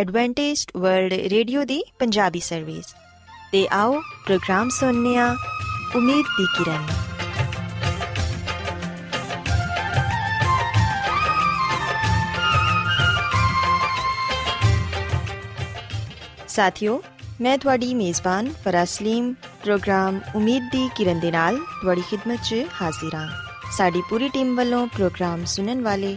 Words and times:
Adventist 0.00 0.70
world 0.76 1.12
radio 1.12 1.64
ਦੀ 1.64 1.84
Punjabi 1.98 2.40
service. 2.40 2.84
ਤੇ 3.52 3.68
ਆਓ 3.72 4.00
ਪ੍ਰੋਗਰਾਮ 4.26 4.68
ਸੁਣਨੇ 4.68 5.16
ਆ 5.16 5.36
ਉਮੀਦ 5.96 6.26
ਦੀ 6.38 6.46
ਕਿਰਨ। 6.58 6.86
ਸਾਥਿਓ, 16.48 17.02
ਮੈਂ 17.40 17.58
ਤੁਹਾਡੀ 17.58 17.94
ਮੇਜ਼ਬਾਨ 17.94 18.52
ਫਰਾਸਲੀਮ 18.64 19.32
ਪ੍ਰੋਗਰਾਮ 19.32 20.20
ਉਮੀਦ 20.36 20.62
ਦੀ 20.62 20.90
ਕਿਰਨ 20.96 21.20
ਦੇ 21.20 21.30
ਨਾਲ 21.30 21.56
ਤੁਹਾਡੀ 21.56 22.00
ਖidmat 22.00 22.38
'ਚ 22.44 22.54
ਹਾਜ਼ਰ 22.82 23.14
ਹਾਂ। 23.14 23.28
ਸਾਡੀ 23.72 24.02
ਪੂਰੀ 24.10 24.28
ਟੀਮ 24.28 24.56
ਵੱਲੋਂ 24.56 24.86
ਪ੍ਰੋਗਰਾਮ 24.86 25.44
ਸੁਣਨ 25.44 25.82
ਵਾਲੇ 25.82 26.16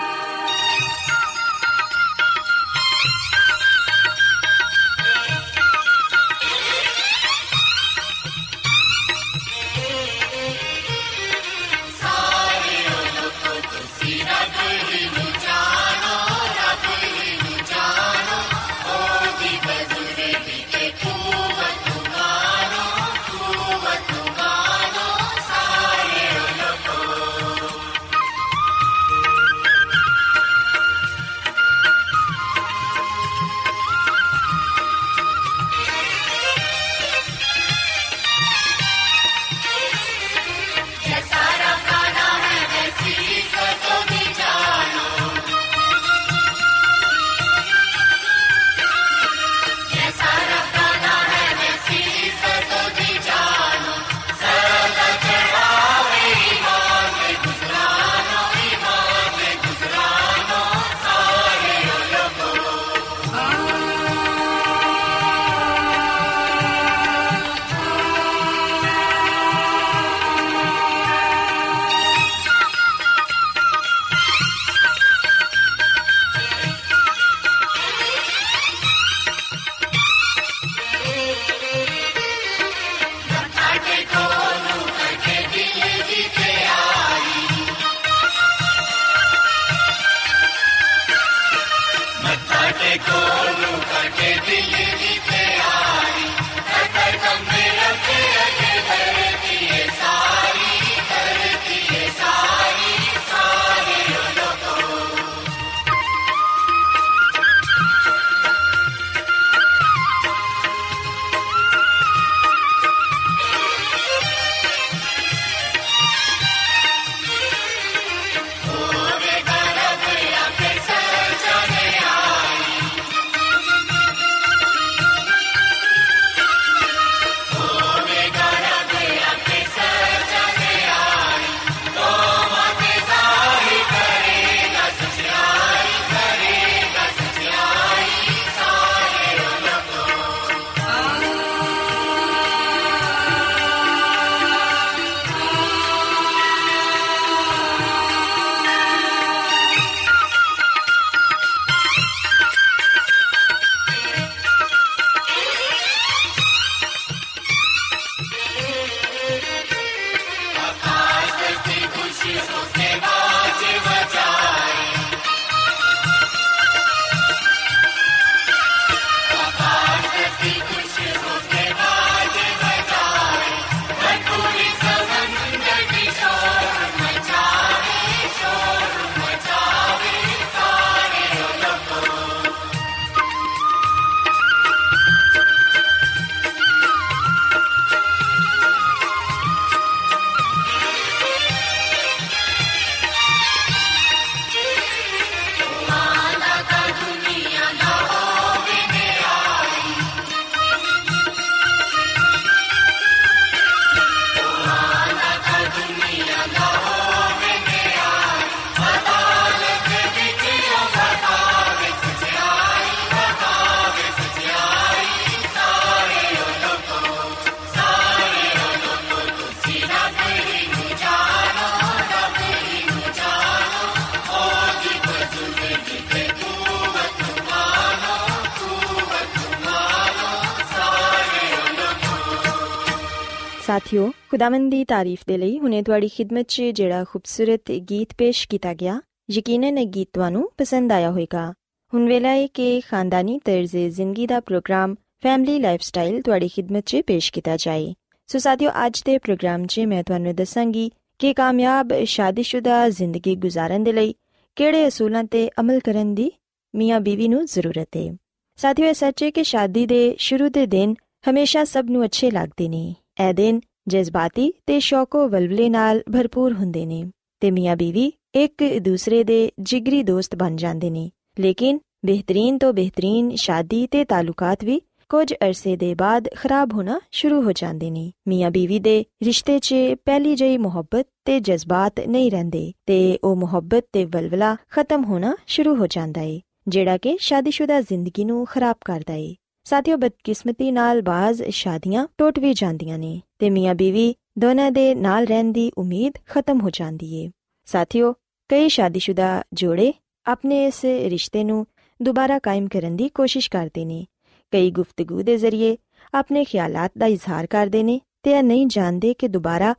ਸਾਥਿਓ, 233.71 234.11
ਖੁਦਾਵੰਦ 234.31 234.71
ਦੀ 234.71 234.83
ਤਾਰੀਫ 234.85 235.19
ਦੇ 235.27 235.37
ਲਈ 235.37 235.59
ਹੁਣੇ 235.59 235.81
ਤੁਹਾਡੀ 235.81 236.07
ਖidmat 236.07 236.43
'ਚ 236.47 236.61
ਜਿਹੜਾ 236.61 237.03
ਖੂਬਸੂਰਤ 237.03 237.71
ਗੀਤ 237.71 238.07
ਪੇਸ਼ 238.17 238.47
ਕੀਤਾ 238.47 238.73
ਗਿਆ, 238.73 239.01
ਯਕੀਨਨ 239.31 239.77
ਇਹ 239.77 239.85
ਗੀਤ 239.85 240.09
ਤੁਹਾਨੂੰ 240.13 240.51
ਪਸੰਦ 240.57 240.91
ਆਇਆ 240.91 241.11
ਹੋਵੇਗਾ। 241.11 241.53
ਹੁਣ 241.93 242.07
ਵੇਲਾ 242.07 242.29
ਹੈ 242.29 242.47
ਕਿ 242.47 242.81
ਖਾਨਦਾਨੀ 242.81 243.39
ਤਰਜ਼ 243.45 243.77
ਜ਼ਿੰਦਗੀ 243.87 244.27
ਦਾ 244.27 244.39
ਪ੍ਰੋਗਰਾਮ 244.39 244.95
ਫੈਮਿਲੀ 245.23 245.59
ਲਾਈਫਸਟਾਈਲ 245.59 246.21
ਤੁਹਾਡੀ 246.21 246.47
ਖidmat 246.47 246.81
'ਚ 246.85 247.01
ਪੇਸ਼ 247.07 247.33
ਕੀਤਾ 247.33 247.57
ਜਾਏ। 247.57 247.93
ਸੋ 248.27 248.39
ਸਾਥਿਓ, 248.39 248.71
ਅੱਜ 248.85 249.01
ਦੇ 249.05 249.17
ਪ੍ਰੋਗਰਾਮ 249.17 249.65
'ਚ 249.65 249.79
ਮੈਂ 249.79 250.03
ਤੁਹਾਨੂੰ 250.03 250.35
ਦੱਸਾਂਗੀ 250.35 250.91
ਕਿ 251.19 251.33
ਕਾਮਯਾਬ 251.33 252.03
ਸ਼ਾਦੀशुदा 252.03 252.89
ਜ਼ਿੰਦਗੀ 252.89 253.37
گزارਣ 253.45 253.83
ਦੇ 253.83 253.93
ਲਈ 253.93 254.15
ਕਿਹੜੇ 254.55 254.87
ਅਸੂਲਾਂ 254.87 255.23
ਤੇ 255.23 255.49
ਅਮਲ 255.59 255.79
ਕਰਨ 255.79 256.15
ਦੀ 256.15 256.31
ਮੀਆਂ 256.75 256.99
ਬੀਵੀ 256.99 257.27
ਨੂੰ 257.27 257.45
ਜ਼ਰੂਰਤ 257.45 257.89
ਹੈ 257.97 258.15
ਸਾਥਿਓ, 258.55 258.85
ਇਹ 258.85 258.93
ਸੱਚ 258.93 259.23
ਹੈ 259.23 259.29
ਕਿ 259.29 259.43
ਸ਼ਾਦੀ 259.43 259.85
ਦੇ 259.85 260.15
ਸ਼ੁਰੂ 260.17 260.49
ਦੇ 260.49 260.65
ਦਿਨ 260.65 260.95
ਹਮੇਸ਼ਾ 261.29 261.63
ਸਭ 261.63 261.85
ਨੂੰ 261.89 262.05
ਅੱਛੇ 262.05 262.31
ਲੱਗਦੇ 262.31 262.69
ਨੇ। 262.69 262.95
ਇਹ 263.29 263.33
ਦਿਨ 263.33 263.61
ਜਜ਼ਬਾਤੀ 263.87 264.53
ਤੇ 264.65 264.79
ਸ਼ੌਕੋ 264.79 265.27
ਵਲਵਲੇ 265.27 265.69
ਨਾਲ 265.69 266.01
ਭਰਪੂਰ 266.13 266.53
ਹੁੰਦੇ 266.53 266.85
ਨੇ 266.85 267.03
ਤੇ 267.39 267.51
ਮੀਆਂ 267.51 267.75
ਬੀਵੀ 267.75 268.11
ਇੱਕ 268.35 268.77
ਦੂਸਰੇ 268.77 269.23
ਦੇ 269.23 269.51
ਜਿਗਰੀ 269.59 270.03
ਦੋਸਤ 270.03 270.35
ਬਣ 270.35 270.55
ਜਾਂਦੇ 270.55 270.89
ਨੇ। 270.89 271.09
ਲੇਕਿਨ 271.39 271.79
ਬਿਹਤਰੀਨ 272.05 272.57
ਤੋਂ 272.57 272.73
ਬਿਹਤਰੀਨ 272.73 273.35
ਸ਼ਾਦੀ 273.35 273.87
ਤੇ 273.87 274.05
ਤਾਲੁਕਾਤ 274.05 274.63
ਵੀ 274.63 274.81
ਕੁਝ 275.09 275.33
ਅਰਸੇ 275.33 275.75
ਦੇ 275.75 275.95
ਬਾਅਦ 275.95 276.29
ਖਰਾਬ 276.35 276.73
ਹੋਣਾ 276.73 276.99
ਸ਼ੁਰੂ 277.11 277.41
ਹੋ 277.41 277.51
ਜਾਂਦੇ 277.51 277.91
ਨੇ। 277.91 278.11
ਮੀਆਂ 278.27 278.51
ਬੀਵੀ 278.51 278.79
ਦੇ 278.79 279.05
ਰਿਸ਼ਤੇ 279.23 279.59
'ਚ 279.59 279.75
ਪਹਿਲੀ 280.05 280.35
ਜਿਹੀ 280.35 280.57
ਮੁਹੱਬਤ 280.57 281.07
ਤੇ 281.25 281.39
ਜਜ਼ਬਾਤ 281.39 281.99
ਨਹੀਂ 281.99 282.31
ਰਹਿੰਦੇ 282.31 282.71
ਤੇ 282.85 283.19
ਉਹ 283.23 283.35
ਮੁਹੱਬਤ 283.35 283.85
ਤੇ 283.93 284.05
ਵਲਵਲਾ 284.05 284.57
ਖਤਮ 284.69 285.03
ਹੋਣਾ 285.03 285.35
ਸ਼ੁਰੂ 285.47 285.75
ਹੋ 285.75 285.87
ਜਾਂਦਾ 285.87 286.21
ਏ, 286.21 286.41
ਜਿਹੜਾ 286.67 286.97
ਕਿ 286.97 287.17
ਸ਼ਾਦੀशुदा 287.19 287.83
ਜ਼ਿੰਦਗੀ 287.83 288.25
ਨੂੰ 288.25 288.45
ਖਰਾਬ 288.45 288.75
ਕਰਦਾ 288.85 289.13
ਏ। 289.13 289.35
ਸਾਥੀਓ, 289.63 289.97
ਬਦਕਿਸਮਤੀ 289.97 290.71
ਨਾਲ 290.71 291.01
ਬਾਜ਼ 291.01 291.43
ਸ਼ਾਦੀਆਂ 291.49 292.07
ਟੁੱਟ 292.17 292.39
ਵੀ 292.39 292.53
ਜਾਂਦੀਆਂ 292.53 292.99
ਨੇ 292.99 293.21
ਤੇ 293.39 293.49
ਮੀਆਂ 293.49 293.75
ਬੀਵੀ 293.75 294.15
ਦੋਨਾਂ 294.39 294.71
ਦੇ 294.71 294.95
ਨਾਲ 294.95 295.25
ਰਹਿਣ 295.25 295.51
ਦੀ 295.51 295.71
ਉਮੀਦ 295.77 296.13
ਖਤਮ 296.29 296.59
ਹੋ 296.59 296.69
ਜਾਂਦੀ 296.69 297.15
ਏ। 297.15 297.31
ਸਾਥੀਓ, 297.65 298.13
ਕਈ 298.49 298.69
ਸ਼ਾਦੀशुदा 298.69 299.43
ਜੋੜੇ 299.53 299.93
ਆਪਣੇ 300.25 300.65
ਇਸ 300.65 300.85
ਰਿਸ਼ਤੇ 300.85 301.43
ਨੂੰ 301.43 301.67
ਦੁਬਾਰਾ 302.01 302.39
ਕਾਇਮ 302.39 302.67
ਕਰਨ 302.67 302.95
ਦੀ 302.95 303.09
ਕੋਸ਼ਿਸ਼ 303.09 303.49
ਕਰਦੇ 303.49 303.85
ਨੇ। 303.85 304.05
ਕਈ 304.51 304.71
ਗੁਫ਼ਤਗੂ 304.71 305.21
ਦੇ 305.21 305.37
ਜ਼ਰੀਏ 305.37 305.77
ਆਪਣੇ 306.13 306.43
ਖਿਆਲਾਤ 306.43 306.91
ਦਾ 306.97 307.05
ਇਜ਼ਹਾਰ 307.05 307.47
ਕਰਦੇ 307.47 307.83
ਨੇ 307.83 308.01
ਤੇ 308.23 308.31
ਇਹ 308.31 308.43
ਨਹੀਂ 308.43 308.67
ਜਾਣਦੇ 308.67 309.13
ਕਿ 309.13 309.27
ਦੁਬਾਰਾ 309.27 309.75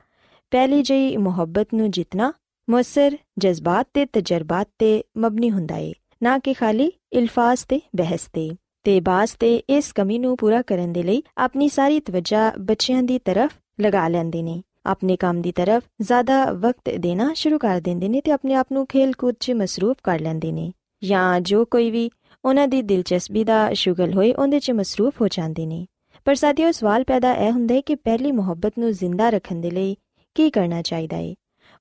ਪਹਿਲੀ 0.50 0.82
ਜਿਹੀ 0.82 1.17
ਮੁਹੱਬਤ 1.17 1.69
ਨੂੰ 1.75 1.90
ਜਿੱਤਣਾ 1.90 2.32
ਮੁਸਰ 2.70 3.17
ਜਜ਼ਬਾਤ 3.38 3.88
ਤੇ 3.94 4.06
ਤਜਰਬਾਤ 4.06 4.69
ਤੇ 4.79 5.02
ਮਬਨੀ 5.19 5.50
ਹੁੰਦਾ 5.50 5.76
ਏ, 5.76 5.93
ਨਾ 6.23 6.38
ਕਿ 6.38 6.55
ਖਾਲੀ 6.55 6.93
ਇਲਫਾਜ਼ 7.12 7.64
ਤੇ 7.69 7.81
ਬਹਿਸ 7.96 8.20
ਤੇ। 8.32 8.50
ਤੇ 8.84 9.00
ਬਾਸ 9.00 9.37
ਤੇ 9.38 9.56
ਇਸ 9.56 9.93
ਕਮੀ 9.93 10.19
ਨੂੰ 10.19 10.37
ਪੂਰਾ 10.37 10.62
ਕਰਨ 10.62 10.93
ਦੇ 10.93 11.02
ਲਈ 11.02 11.23
ਆਪਣੀ 11.38 11.69
ਸਾਰੀ 11.69 12.00
ਤਵੱਜਾ 12.00 12.52
ਬੱਚਿਆਂ 12.61 13.02
ਦੀ 13.02 13.19
ਤਰਫ 13.19 13.50
ਲਗਾ 13.81 14.08
ਲੈਂਦੇ 14.08 14.43
ਨੇ। 14.43 14.62
ਆਪਣੇ 14.87 15.17
ਕੰਮ 15.17 15.43
ਦੀ 15.43 15.52
ਤਰਫ 15.52 15.82
ਜ਼ਿਆਦਾ 16.00 16.44
ਵਕਤ 16.44 16.90
ਦੇਣਾ 16.99 17.32
ਸ਼ੁਰੂ 17.34 17.58
ਕਰ 17.58 17.81
ਦਿੰਦੇ 17.81 18.08
ਨੇ 18.08 18.20
ਤੇ 18.20 18.31
ਆਪਣੇ 18.31 18.55
ਆਪ 18.55 18.67
ਨੂੰ 18.73 18.87
ਖੇਲ 18.87 19.12
ਕੂਦ 19.12 19.34
'ਚ 19.40 19.50
ਮਸਰੂਫ 19.50 19.96
ਕਰ 20.02 20.20
ਲੈਂਦੇ 20.20 20.52
ਨੇ 20.52 20.73
ਜਾਂ 21.05 21.40
ਜੋ 21.40 21.64
ਕੋਈ 21.64 21.90
ਵੀ 21.90 22.11
ਉਹਨਾਂ 22.44 22.69
ਦੀ 22.69 22.82
ਦਿਲਚਸਪੀ 22.82 23.44
ਦਾ 23.44 23.73
ਸ਼ੁਗਲ 23.73 24.12
ਹੋਏ 24.12 24.32
ਉਹਦੇ 24.32 24.61
'ਚ 24.61 24.70
ਮਸਰੂਫ 24.70 25.20
ਹੋ 25.20 25.29
ਜਾਂਦੇ 25.29 25.67
ਨੇ। 25.67 25.87
ਪਰ 26.25 26.34
ਸਾਥੀਓ, 26.34 26.70
ਸਵਾਲ 26.70 27.05
ਪੈਦਾ 27.05 27.34
ਇਹ 27.34 27.52
ਹੁੰਦਾ 27.52 27.75
ਹੈ 27.75 27.81
ਕਿ 27.81 27.94
ਪਹਿਲੀ 27.94 28.32
ਮੁਹੱਬਤ 28.32 28.73
ਨੂੰ 28.79 28.93
ਜ਼ਿੰਦਾ 28.93 29.31
ਰੱਖਣ 29.31 29.61
ਦੇ 29.61 29.70
ਲਈ 29.70 29.96
ਕੀ 30.34 30.50
ਕਰਨਾ 30.50 30.82
ਚਾਹੀਦਾ 30.82 31.17
ਹੈ 31.17 31.34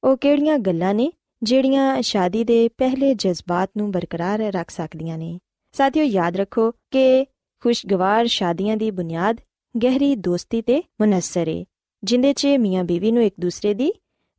ਉਹ 0.03 0.17
ਕਿਹੜੀਆਂ 0.17 0.57
ਗੱਲਾਂ 0.57 0.93
ਨੇ 0.93 1.11
ਜਿਹੜੀਆਂ 1.43 2.01
ਸ਼ਾਦੀ 2.01 2.43
ਦੇ 2.43 2.69
ਪਹਿਲੇ 2.77 3.13
ਜਜ਼ਬਾਤ 3.13 3.69
ਨੂੰ 3.77 3.91
ਬਰਕਰਾਰ 3.91 4.39
ਰੱਖ 4.39 4.69
ਸਕਦੀਆਂ 4.69 5.17
ਨੇ? 5.17 5.39
ਸਾਥੀਓ 5.71 6.03
ਯਾਦ 6.03 6.35
ਰੱਖੋ 6.35 6.71
ਕਿ 6.71 7.25
ਖੁਸ਼ਗਵਾਰ 7.59 8.27
ਸ਼ਾਦੀਆਂ 8.27 8.77
ਦੀ 8.77 8.91
ਬੁਨਿਆਦ 8.91 9.41
ਗਹਿਰੀ 9.83 10.15
ਦੋਸਤੀ 10.15 10.61
ਤੇ 10.61 10.83
ਮੁਨੱਸਰ 11.01 11.47
ਹੈ 11.47 11.65
ਜਿੰਦੇ 12.03 12.33
'ਚ 12.33 12.47
ਮੀਆਂ 12.47 12.83
ਬੀਵੀ 12.83 13.11
ਨੂੰ 13.11 13.23
ਇੱਕ 13.23 13.35
ਦੂਸਰੇ 13.39 13.73
ਦੀ 13.73 13.93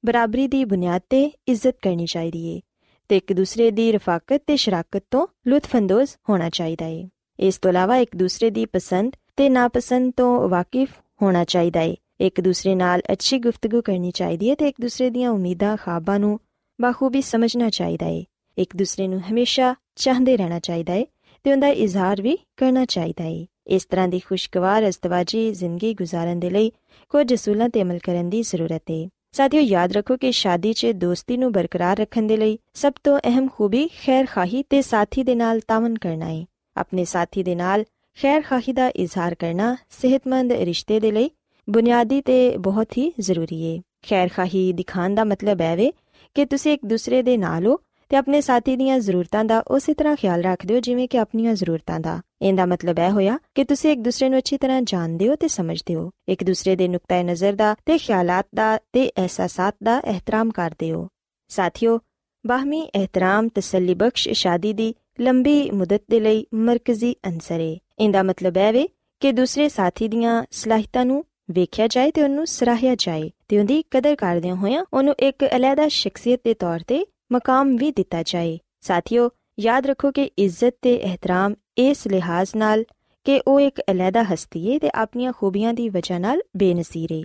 ਬਰਾਬਰੀ 0.07 0.49
ਦੀ 0.49 0.65
ਬੁਨਿਆਦ 0.65 1.03
ਤੇ 1.11 1.33
ਇੱਜ਼ਤ 1.49 1.77
ਕਰਨੀ 1.83 2.07
ਚਾਹੀਦੀ 2.07 2.47
ਏ 2.47 2.61
ਤੇ 3.09 3.17
ਇੱਕ 3.17 3.33
ਦੂਸਰੇ 3.33 3.71
ਦੀ 3.71 3.93
ਰਫਾਕਤ 3.93 4.43
ਤੇ 4.47 4.57
ਸ਼ਰਾਕਤ 4.57 5.05
ਤੋਂ 5.11 5.27
ਲੁਤਫਅੰਦੋਜ਼ 5.47 6.11
ਹੋਣਾ 6.31 6.51
ਚਾਹੀਦਾ 6.51 6.87
ਏ। 6.87 7.09
ਇਸ 7.41 7.59
ਤੋਂ 7.59 7.71
ਇਲਾਵਾ 7.71 7.97
ਇੱਕ 7.97 8.17
ਦੂਸਰੇ 8.17 8.51
ਦੀ 8.51 8.67
ਪਸੰਦ 8.67 9.13
ਤੇ 9.37 9.49
ਨਾਪਸੰਦ 9.49 10.13
ਤੋਂ 10.17 10.49
ਵਾਕਿਫ 10.49 10.91
ਹੋਣਾ 11.23 11.45
ਚਾਹੀਦਾ 11.45 11.81
ਏ। 11.81 11.97
ਇੱਕ 12.21 12.41
ਦੂਸਰੇ 12.41 12.75
ਨਾਲ 12.75 13.03
ਅੱਛੀ 13.13 13.39
ਗੁਫ਼ਤਗੂ 13.39 13.83
ਕਰਨੀ 13.83 14.11
ਚਾਹੀਦੀ 14.11 14.49
ਏ 14.49 14.55
ਤੇ 14.55 14.69
ਇੱਕ 14.69 14.77
ਦੂਸਰੇ 14.81 15.11
ਦੀਆਂ 15.11 15.31
ਉਮੀਦਾਂ, 15.31 15.77
ਖਾਬਾਂ 15.77 16.19
ਨੂੰ 16.19 16.41
ਬਾਖੂਬੀ 16.81 17.23
ਸਮਝਣਾ 17.23 17.71
ਚਾਹੀਦਾ 17.71 18.07
ਏ। 18.07 18.25
ਇੱਕ 18.59 18.77
ਦੂਸਰੇ 18.77 19.09
ਨੂੰ 19.09 19.21
ਹਮੇਸ਼ਾ 19.21 19.75
ਚਾਹਦੇ 19.97 20.37
ਰਹਿਣਾ 20.37 20.59
ਚਾਹੀਦਾ 20.59 20.95
ਏ 20.95 21.07
ਤੇ 21.45 21.53
ਉਹਦਾ 21.53 21.69
ਇਜ਼ਹਾਰ 21.69 22.23
ਵੀ 22.23 22.39
ਕਰਨਾ 22.57 22.85
ਚਾਹੀਦਾ 22.85 23.25
ਹੈ 23.25 23.47
ਇਸ 23.67 23.85
ਤਰ੍ਹਾਂ 23.85 24.09
ਦੀ 24.09 24.19
ਖੁਸ਼ਗਵਾਰ 24.19 24.89
ਅਸਤਵਾਜੀ 24.89 25.51
ਜ਼ਿੰਦਗੀ 25.51 25.95
ਗੁਜ਼ਾਰਨ 25.95 26.41
ਦੇ 26.41 26.51
ਲਈ 26.51 26.71
ਕੁਝ 27.11 27.35
ਅਸੂਲਾਂ 27.35 27.69
ਤੇ 27.69 27.83
ਅਮਲ 27.83 27.99
ਕਰਨ 27.99 28.31
ਦੀ 28.31 28.43
ਜ਼ਰੂਰਤ 28.43 28.91
ਹੈ 28.91 29.09
ਸਾਥੀਓ, 29.33 29.61
ਯਾਦ 29.61 29.93
ਰੱਖੋ 29.93 30.17
ਕਿ 30.17 30.33
ਸ਼ਾਦੀ 30.33 30.73
'ਚ 30.73 30.87
ਦੋਸਤੀ 30.87 31.37
ਨੂੰ 31.37 31.53
ਬਰਕਰਾਰ 31.53 31.99
ਰੱਖਣ 31.99 32.23
ਦੇ 32.23 32.37
ਲਈ 32.37 32.59
ਸਭ 32.75 32.93
ਤੋਂ 33.05 33.19
ਅਹਿਮ 33.19 33.49
ਖੂਬੀ 33.49 33.89
ਖੈਰਖਾਹੀ 34.05 34.63
ਤੇ 34.71 34.83
ਸਾਥੀ 34.83 35.23
ਦੇ 35.23 35.35
ਨਾਲ 35.35 35.61
ਤਾਮਨ 35.61 35.99
ਕਰਨਾ 35.99 36.27
ਹੈ 36.27 36.45
ਆਪਣੇ 36.77 37.05
ਸਾਥੀ 37.05 37.43
ਦੇ 37.43 37.55
ਨਾਲ 37.55 37.85
ਖੈਰਖਾਹੀ 38.19 38.73
ਦਾ 38.73 38.89
ਇਜ਼ਹਾਰ 38.89 39.35
ਕਰਨਾ 39.35 39.77
ਸਿਹਤਮੰਦ 39.91 40.53
ਰਿਸ਼ਤੇ 40.53 41.01
ਦੇ 41.01 41.11
ਲਈ 41.11 41.31
ਬੁਨਿਆਦੀ 41.71 42.21
ਤੇ 42.21 42.57
ਬਹੁਤ 42.57 42.99
ਹੀ 42.99 43.13
ਜ਼ਰੂਰੀ 43.21 43.65
ਹੈ 43.67 43.81
ਖੈਰਖਾਹੀ 44.09 44.73
ਦਿਖਾਉਣ 44.73 45.15
ਦਾ 45.15 45.25
ਮਤਲਬ 45.25 45.61
ਹੈ 45.61 45.77
ਵੇ 45.77 45.93
ਕਿ 46.35 46.45
ਤੁਸੀਂ 46.45 46.73
ਇੱਕ 46.73 46.85
ਦੂਸਰੇ 46.85 47.23
ਦੇ 47.23 47.37
ਨਾਲ 47.37 47.67
ਹੋ 47.67 47.77
ਤੇ 48.13 48.17
ਆਪਣੇ 48.17 48.41
ਸਾਥੀ 48.41 48.77
ਦੀਆਂ 48.77 48.99
ਜ਼ਰੂਰਤਾਂ 48.99 49.45
ਦਾ 49.45 49.63
ਉਸੇ 49.69 49.95
ਤਰ੍ਹਾਂ 49.95 50.17
ਖਿਆਲ 50.17 50.43
ਰੱਖਦੇ 50.43 50.75
ਹੋ 50.75 50.81
ਜਿਵੇਂ 50.81 51.09
ਕਿ 51.09 51.19
ਆਪਣੀਆਂ 51.19 51.55
ਜ਼ਰੂਰਤਾਂ 51.55 52.01
ਦਾ। 52.01 52.21
ਇਹਦਾ 52.43 52.67
ਮਤਲਬ 52.67 52.99
ਇਹ 52.99 53.11
ਹੋਇਆ 53.11 53.39
ਕਿ 53.55 53.65
ਤੁਸੀਂ 53.65 53.91
ਇੱਕ 53.91 54.01
ਦੂਸਰੇ 54.01 54.29
ਨੂੰ 54.29 54.39
ਅੱਛੀ 54.39 54.59
ਤਰ੍ਹਾਂ 54.59 54.83
ਜਾਣਦੇ 54.83 55.29
ਹੋ 55.29 55.37
ਤੇ 55.37 55.49
ਸਮਝਦੇ 55.49 55.95
ਹੋ। 55.95 56.11
ਇੱਕ 56.29 56.45
ਦੂਸਰੇ 56.45 56.77
ਦੇ 56.77 56.89
ਨੁਕਤੇ 56.89 57.23
ਨਜ਼ਰ 57.23 57.53
ਦਾ 57.53 57.77
ਤੇ 57.87 57.99
ਖਿਆਲਾਤ 57.99 58.47
ਦਾ 58.55 58.79
ਤੇ 58.93 59.11
ਅਹਿਸਾਸਾਤ 59.19 59.75
ਦਾ 59.85 60.01
ਇਹਤਰਾਮ 60.01 60.51
ਕਰਦੇ 60.51 60.93
ਹੋ। 60.93 61.09
ਸਾਥੀਓ, 61.49 61.99
ਬਾਹਮੀ 62.47 62.81
ਇਹਤਰਾਮ 62.81 63.49
ਤਸੱਲੀ 63.49 63.95
ਬਖਸ਼ 63.95 64.29
ਸ਼ਾਦੀ 64.29 64.73
ਦੀ 64.73 64.95
ਲੰਬੀ 65.21 65.71
ਮੁਦਤ 65.71 66.03
ਦੇ 66.11 66.21
ਲਈ 66.21 66.47
ਮਰਕਜ਼ੀ 66.55 67.17
ਅੰਸਰ 67.27 67.61
ਹੈ 67.61 67.77
ਇਹਦਾ 67.99 68.23
ਮਤਲਬ 68.23 68.57
ਹੈ 68.57 68.73
ਵੇ 68.73 68.89
ਕਿ 69.21 69.33
ਦੂਸਰੇ 69.33 69.69
ਸਾਥੀ 69.69 70.09
ਦੀਆਂ 70.09 70.45
ਸਲਾਹਿਤਾਂ 70.51 71.05
ਨੂੰ 71.05 71.25
ਵੇਖਿਆ 71.51 71.87
ਜਾਏ 71.87 72.11
ਤੇ 72.11 72.23
ਉਹਨੂੰ 72.23 72.47
ਸਰਾਹਿਆ 72.47 72.95
ਜਾਏ 72.99 73.31
ਤੇ 73.49 73.59
ਉਹਦੀ 73.59 73.85
ਕਦਰ 73.91 74.17
ਕਰਦਿਆਂ 74.17 74.55
ਹੋਇਆਂ 74.55 74.85
ਉਹਨੂੰ 74.93 75.15
ਇੱਕ 75.21 75.45
ਅਲੱਗਾ 75.57 75.89
ਸ਼ਖਸੀਅਤ 75.89 76.41
ਦੇ 76.45 76.55
ਤੌਰ 76.55 76.81
ਤੇ 76.87 77.07
ਮਕਾਮ 77.33 77.77
ਵੀ 77.77 77.91
ਦਿੱਤਾ 77.91 78.23
ਜਾਏ 78.23 78.59
ਸਾਥੀਓ 78.81 79.29
ਯਾਦ 79.59 79.87
ਰੱਖੋ 79.87 80.11
ਕਿ 80.11 80.31
ਇੱਜ਼ਤ 80.39 80.75
ਤੇ 80.83 80.95
ਇਹਤਰਾਮ 80.95 81.55
ਇਸ 81.79 82.07
ਲਿਹਾਜ਼ 82.07 82.51
ਨਾਲ 82.57 82.85
ਕਿ 83.27 83.41
ਉਹ 83.47 83.61
ਇੱਕ 83.61 83.81
ਅਲੱਗਾ 83.91 84.23
ਹਸਤੀ 84.25 84.71
ਹੈ 84.71 84.79
ਤੇ 84.79 84.91
ਆਪਣੀਆਂ 84.95 85.33
ਖੂਬੀਆਂ 85.33 85.73
ਦੀ 85.75 85.89
ਵਜ੍ਹਾ 85.89 86.19
ਨਾਲ 86.19 86.41
ਬੇਨਜ਼ੀਰ 86.57 87.13
ਹੈ 87.13 87.23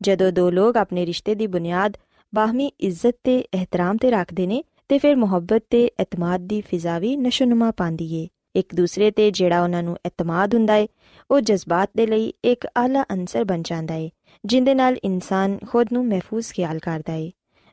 ਜਦੋਂ 0.00 0.30
ਦੋ 0.32 0.50
ਲੋਕ 0.50 0.76
ਆਪਣੇ 0.76 1.06
ਰਿਸ਼ਤੇ 1.06 1.34
ਦੀ 1.34 1.46
ਬੁਨਿਆਦ 1.46 1.96
ਬਾਹਮੀ 2.32 2.70
ਇੱਜ਼ਤ 2.80 3.14
ਤੇ 3.24 3.38
ਇਹਤਰਾਮ 3.54 3.96
ਤੇ 3.96 4.10
ਰੱਖਦੇ 4.10 4.46
ਨੇ 4.46 4.62
ਤੇ 4.88 4.98
ਫਿਰ 4.98 5.16
ਮੁਹੱਬਤ 5.16 5.62
ਤੇ 5.70 5.84
ਇਤਮਾਦ 6.00 6.46
ਦੀ 6.46 6.60
ਫਿਜ਼ਾ 6.60 6.98
ਵੀ 6.98 7.16
ਨਸ਼ੋਨਮਾ 7.16 7.70
ਪਾਉਂਦੀ 7.70 8.14
ਏ 8.14 8.26
ਇੱਕ 8.54 8.74
ਦੂਸਰੇ 8.74 9.10
ਤੇ 9.10 9.30
ਜਿਹੜਾ 9.30 9.62
ਉਹਨਾਂ 9.62 9.82
ਨੂੰ 9.82 9.96
ਇਤਮਾਦ 10.06 10.54
ਹੁੰਦਾ 10.54 10.76
ਏ 10.76 10.86
ਉਹ 11.30 11.40
ਜਜ਼ਬਾਤ 11.40 11.90
ਦੇ 11.96 12.06
ਲਈ 12.06 12.32
ਇੱਕ 12.44 12.66
ਆਲਾ 12.76 13.04
ਅੰਸਰ 13.10 13.44
ਬਣ 13.44 13.62
ਜਾਂਦਾ 13.62 13.94
ਏ 13.94 14.10
ਜਿੰਦੇ 14.44 14.74
ਨਾਲ 14.74 14.96
ਇਨਸਾਨ 15.04 15.58
ਖੁਦ 15.66 15.92
ਨੂੰ 15.92 16.06
ਮਹਿਫੂਜ਼ 16.06 16.52
ਖਿਆਲ 16.52 16.78
ਕਰਦਾ 16.78 17.14
ਏ 17.14 17.30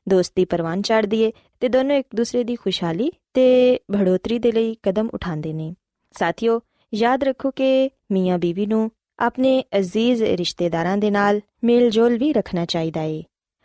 ਦੋਸਤੀ 0.10 0.46
ਪਰਵਾਨ 0.46 0.82
ਚੜਦੀ 0.82 1.22
ਏ 1.22 1.32
ਤੇ 1.60 1.70
ਦੋਨੋਂ 1.70 1.96
ਇੱਕ 1.96 2.08
ਦੂਸਰੇ 2.16 2.44
ਦੀ 2.44 2.56
ਖੁਸ਼ਹਾਲੀ 2.56 3.12
ਤੇ 3.34 3.80
ਬੜੋਤਰੀ 3.92 4.40
ਦੇ 4.40 4.52
ਲਈ 4.52 4.78
ਕਦਮ 4.84 5.10
ਉਠਾਉਂਦੇ 5.14 5.54
ਨੇ। 5.54 5.74
ਸਾਥੀਓ, 6.12 6.62
ਯਾਦ 6.94 7.24
ਰੱਖੋ 7.24 7.52
ਕਿ 7.52 7.90
ਮੀਆਂ 8.12 8.38
ਬੀਵੀ 8.38 8.66
ਨੂੰ 8.66 8.92
ਆਪਣੇ 9.20 9.64
ਅਜ਼ੀਜ਼ 9.78 10.24
ਰਿਸ਼ਤੇਦਾਰਾਂ 10.24 10.98
ਦੇ 10.98 11.12
ਨਾਲ 11.12 11.42
ਮੇਲ-ਜੋਲ 11.64 12.18
ਵੀ 12.18 12.34
ਰੱਖਣਾ 12.34 12.66
ਚਾਹੀਦਾ 12.66 13.02
ਏ। 13.02 13.24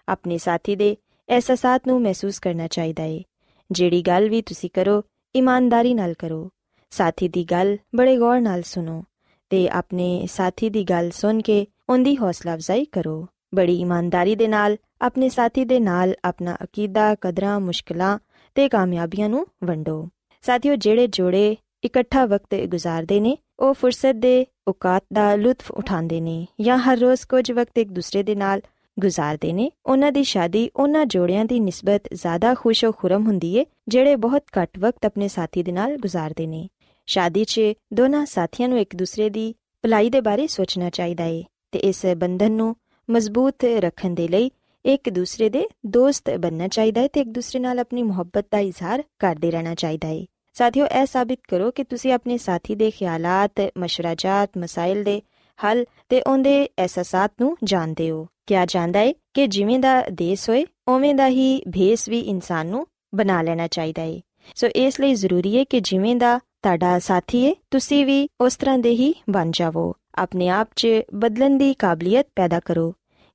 ਆਪਣੇ 0.09 0.39
ਸਾਥੀ 0.39 0.77
ਦੇ 0.77 0.97
ਅਹਿਸਾਸਾਤ 1.29 1.83
ਨੂੰ 1.87 2.03
ਮਹਿਸੂਸ 2.03 2.39
ਕਰਨਾ 2.39 2.67
ਚਾਹੀਦਾ 2.67 3.03
ਏ। 3.03 3.25
ਜਿਹੜੀ 3.71 4.03
ਗੱਲ 4.03 4.29
ਵੀ 4.29 4.43
ਤੁਸੀਂ 4.43 4.71
ਕਰੋ, 4.73 5.03
ਇਮਾਨਦਾਰੀ 5.37 5.95
ਨਾਲ 5.95 6.15
ਕਰੋ। 6.15 6.51
ਸਾਥੀ 6.91 7.29
ਦੀ 7.29 7.45
ਗੱਲ 7.45 7.79
ਬੜੇ 7.95 8.17
ਗੌਰ 8.17 8.41
ਨਾਲ 8.41 8.63
ਸੁਣੋ 8.63 9.05
ਤੇ 9.51 9.69
ਆਪਣੇ 9.69 10.27
ਸਾਥੀ 10.33 10.71
ਦੀ 10.71 10.85
ਗੱਲ 10.85 11.11
ਸੁਣ 11.11 11.41
ਕੇ 11.41 11.67
ਉਹਦੀ 11.91 12.17
ਹੌਸਲਾ 12.17 12.55
ਅਫਜ਼ਾਈ 12.55 12.85
ਕਰੋ। 12.85 13.27
ਬੜੀ 13.55 13.81
ਇਮਾਨਦਾਰੀ 13.81 14.37
ਦੇ 14.37 14.49
ਨਾਲ 14.49 14.77
ਆਪਣੇ 15.05 15.29
ਸਾਥੀ 15.29 15.65
ਦੇ 15.65 15.81
ਨਾਲ 15.81 16.15
ਆਪਣਾ 16.25 16.57
ਅਕੀਦਾ, 16.65 17.15
ਕਦਰਾਂ, 17.15 17.61
ਮੁਸ਼ਕਲਾਂ 17.61 18.19
ਤੇ 18.55 18.69
ਕਾਮਯਾਬੀਆਂ 18.69 19.29
ਨੂੰ 19.29 19.47
ਵੰਡੋ। 19.65 20.09
ਸਾਥੀਓ, 20.43 20.77
ਜਿਹੜੇ 20.77 21.07
ਜੋੜੇ 21.07 21.57
ਇਕੱਠਾ 21.85 22.27
ਵਕਤ 22.27 22.55
ਗੁਜ਼ਾਰਦੇ 22.55 23.21
ਨੇ, 23.21 23.37
ਉਹ 23.59 23.75
ਫੁਰਸਤ 23.75 24.17
ਦੇ 24.17 24.47
ਔਕਾਤ 24.69 25.05
ਦਾ 25.13 25.35
ਲੁਤਫ 25.35 25.71
ਉਠਾਉਂਦੇ 25.71 26.21
ਨੇ 26.21 26.47
ਜਾਂ 26.61 26.79
ਹਰ 26.79 26.99
ਰੋਜ਼ 26.99 27.27
ਕੁਝ 27.27 27.53
ਵਕਤ 27.53 27.79
ਇੱਕ 27.79 27.91
ਦੂਸਰੇ 27.91 28.23
ਦੇ 28.23 28.35
ਨਾਲ 28.35 28.61
ਗੁਜ਼ਾਰਦੇ 28.99 29.53
ਨੇ, 29.53 29.71
ਉਹਨਾਂ 29.87 30.13
ਦੀ 30.13 30.25
ਸ਼ਾਦੀ 30.25 30.71
ਉਹਨਾਂ 30.77 31.07
ਜੋੜਿਆਂ 31.07 31.45
ਦੀ 31.45 31.61
ਨਿਸਬਤ 31.61 32.03
ਜ਼ਿਆਦਾ 32.13 32.55
ਖੁਸ਼ 32.55 32.85
ਖੁਰਮ 32.99 33.27
ਹੁੰਦੀ 33.27 33.55
ਏ, 33.57 33.67
ਜਿਹੜੇ 33.89 34.17
ਬਹੁਤ 34.17 34.43
ਘੱਟ 34.59 34.79
ਵਕਤ 34.79 35.07
ਆਪਣੇ 35.07 35.29
ਸਾਥੀ 35.29 35.63
ਦੇ 35.63 35.73
ਨਾਲ 35.73 35.97
ਗੁਜ਼ਾਰਦੇ 35.97 36.47
ਨੇ। 36.47 36.69
ਸ਼ਾਦੀ 37.07 37.45
'ਚ 37.45 37.61
ਦੋਨਾਂ 37.93 38.27
ਸਾਥੀਆਂ 38.27 38.69
ਨੂੰ 38.69 38.79
ਇੱਕ 38.79 38.97
ਦੂਸਰੇ 38.97 39.31
ਦੀ 39.31 39.55
ਭਲਾਈ 39.83 40.11
ਦੇ 40.11 40.21
ਬਾਰੇ 40.21 40.47
ਸੋਚਣਾ 40.47 40.91
ਚਾਹੀਦਾ 40.91 41.25
ਏ 41.25 41.45
ਤੇ 41.73 41.79
ਇਸ 41.79 42.07
ਬੰਧਨ 42.17 42.53
ਨੂੰ 42.53 42.77
ਮਜ਼ਬੂਤ 43.11 43.65
ਰੱਖਣ 43.65 44.15
ਦੇ 44.15 44.29
ਲਈ 44.29 44.51
ਇੱਕ 44.85 45.11
ਦੂਸਰੇ 45.11 45.49
ਦੇ 45.49 45.69
ਦੋਸਤ 45.87 46.31
ਬਣਨਾ 46.31 46.69
ਚਾਹੀਦਾ 46.69 47.01
ਹੈ 47.01 47.09
ਤੇ 47.09 47.21
ਇੱਕ 47.21 47.29
ਦੂਸਰੇ 47.29 47.61
ਨਾਲ 47.61 47.79
ਆਪਣੀ 47.79 48.03
ਮੁਹੱਬਤ 48.03 48.47
ਦਾ 48.51 48.59
ਇਜ਼ਹਾਰ 48.59 49.03
ਕਰਦੇ 49.19 49.51
ਰਹਿਣਾ 49.51 49.75
ਚਾਹੀਦਾ 49.75 50.09
ਹੈ। 50.09 50.25
ਸਾਥੀਓ 50.53 50.87
ਇਹ 50.87 51.07
ਸਾਬਿਤ 51.07 51.41
ਕਰੋ 51.49 51.71
ਕਿ 51.71 51.85
ਤੁਸੀਂ 51.85 52.13
ਆਪਣੇ 52.13 52.39
ਸਾਥੀ 52.39 52.75
ਦੇ 52.75 52.91
ਖਿਆਲਾਤ, 52.91 53.53
ਮਸ਼ਵਰਾਜਾਤ, 53.79 54.51
ਮਸਾਇਲ 54.59 55.05
ਦੇ 55.05 55.23
ਹੱਲ 55.65 55.85
ਤੇ 56.09 56.23
ਉਹਦੇ 56.23 56.69
ਅਹਿਸਾਸਾਤ 56.79 57.33
ਨੂੰ 57.41 57.57
ਜਾਣਦੇ 57.65 58.11
ਹੋ। 58.11 58.27
ਕਿਹਾ 58.47 58.67
ਜਾਂਦਾ 58.67 58.99
ਹੈ 58.99 59.13
ਕਿ 59.35 59.47
ਜਿਵੇਂ 59.47 59.79
ਦਾ 59.79 60.05
ਦੇਸ 60.13 60.49
ਹੋਏ 60.49 60.67
ਉਵੇਂ 60.89 61.15
ਦਾ 61.15 61.29
ਹੀ 61.29 61.59
ਭੇਸ 61.61 62.09
ਵੀ 62.09 62.21
ਇਨਸਾਨ 62.21 62.67
ਨੂੰ 62.67 62.87
ਬਣਾ 63.15 63.43
ਲੈਣਾ 63.43 63.67
ਚਾਹੀਦਾ 63.67 64.03
ਹੈ। 64.03 64.21
ਸੋ 64.55 64.67
ਇਸ 64.67 65.01
ਲਈ 65.01 65.15
ਜ਼ਰੂਰੀ 65.15 65.59
ਹੈ 65.59 65.65
ਕਿ 65.65 65.81
ਜਿਵੇਂ 65.81 66.17
ਦਾ 66.17 66.39
ਤੁਹਾਡਾ 66.39 66.99
ਸਾਥੀ 66.99 67.47
ਹੈ 67.47 67.55
ਤੁਸੀਂ 67.71 68.07
ਵੀ 68.07 68.29
ਉਸ 68.41 68.57
ਤਰ੍ਹਾਂ 68.57 68.79
ਦੇ 68.79 68.91
ਹੀ 68.91 69.15
ਬਣ 69.31 69.51
ਜਾਵੋ। 69.51 69.93
ਆਪਣੇ 70.15 70.49
ਆਪ 70.49 70.69
'ਚ 70.77 70.89
ਬਦਲਣ 71.15 71.59
ਦੀ 71.59 71.75
ਕਾਬਲੀਅਤ 71.75 72.27
ਪੈਦਾ 72.37 72.61
ਕਰੋ। 72.61 72.95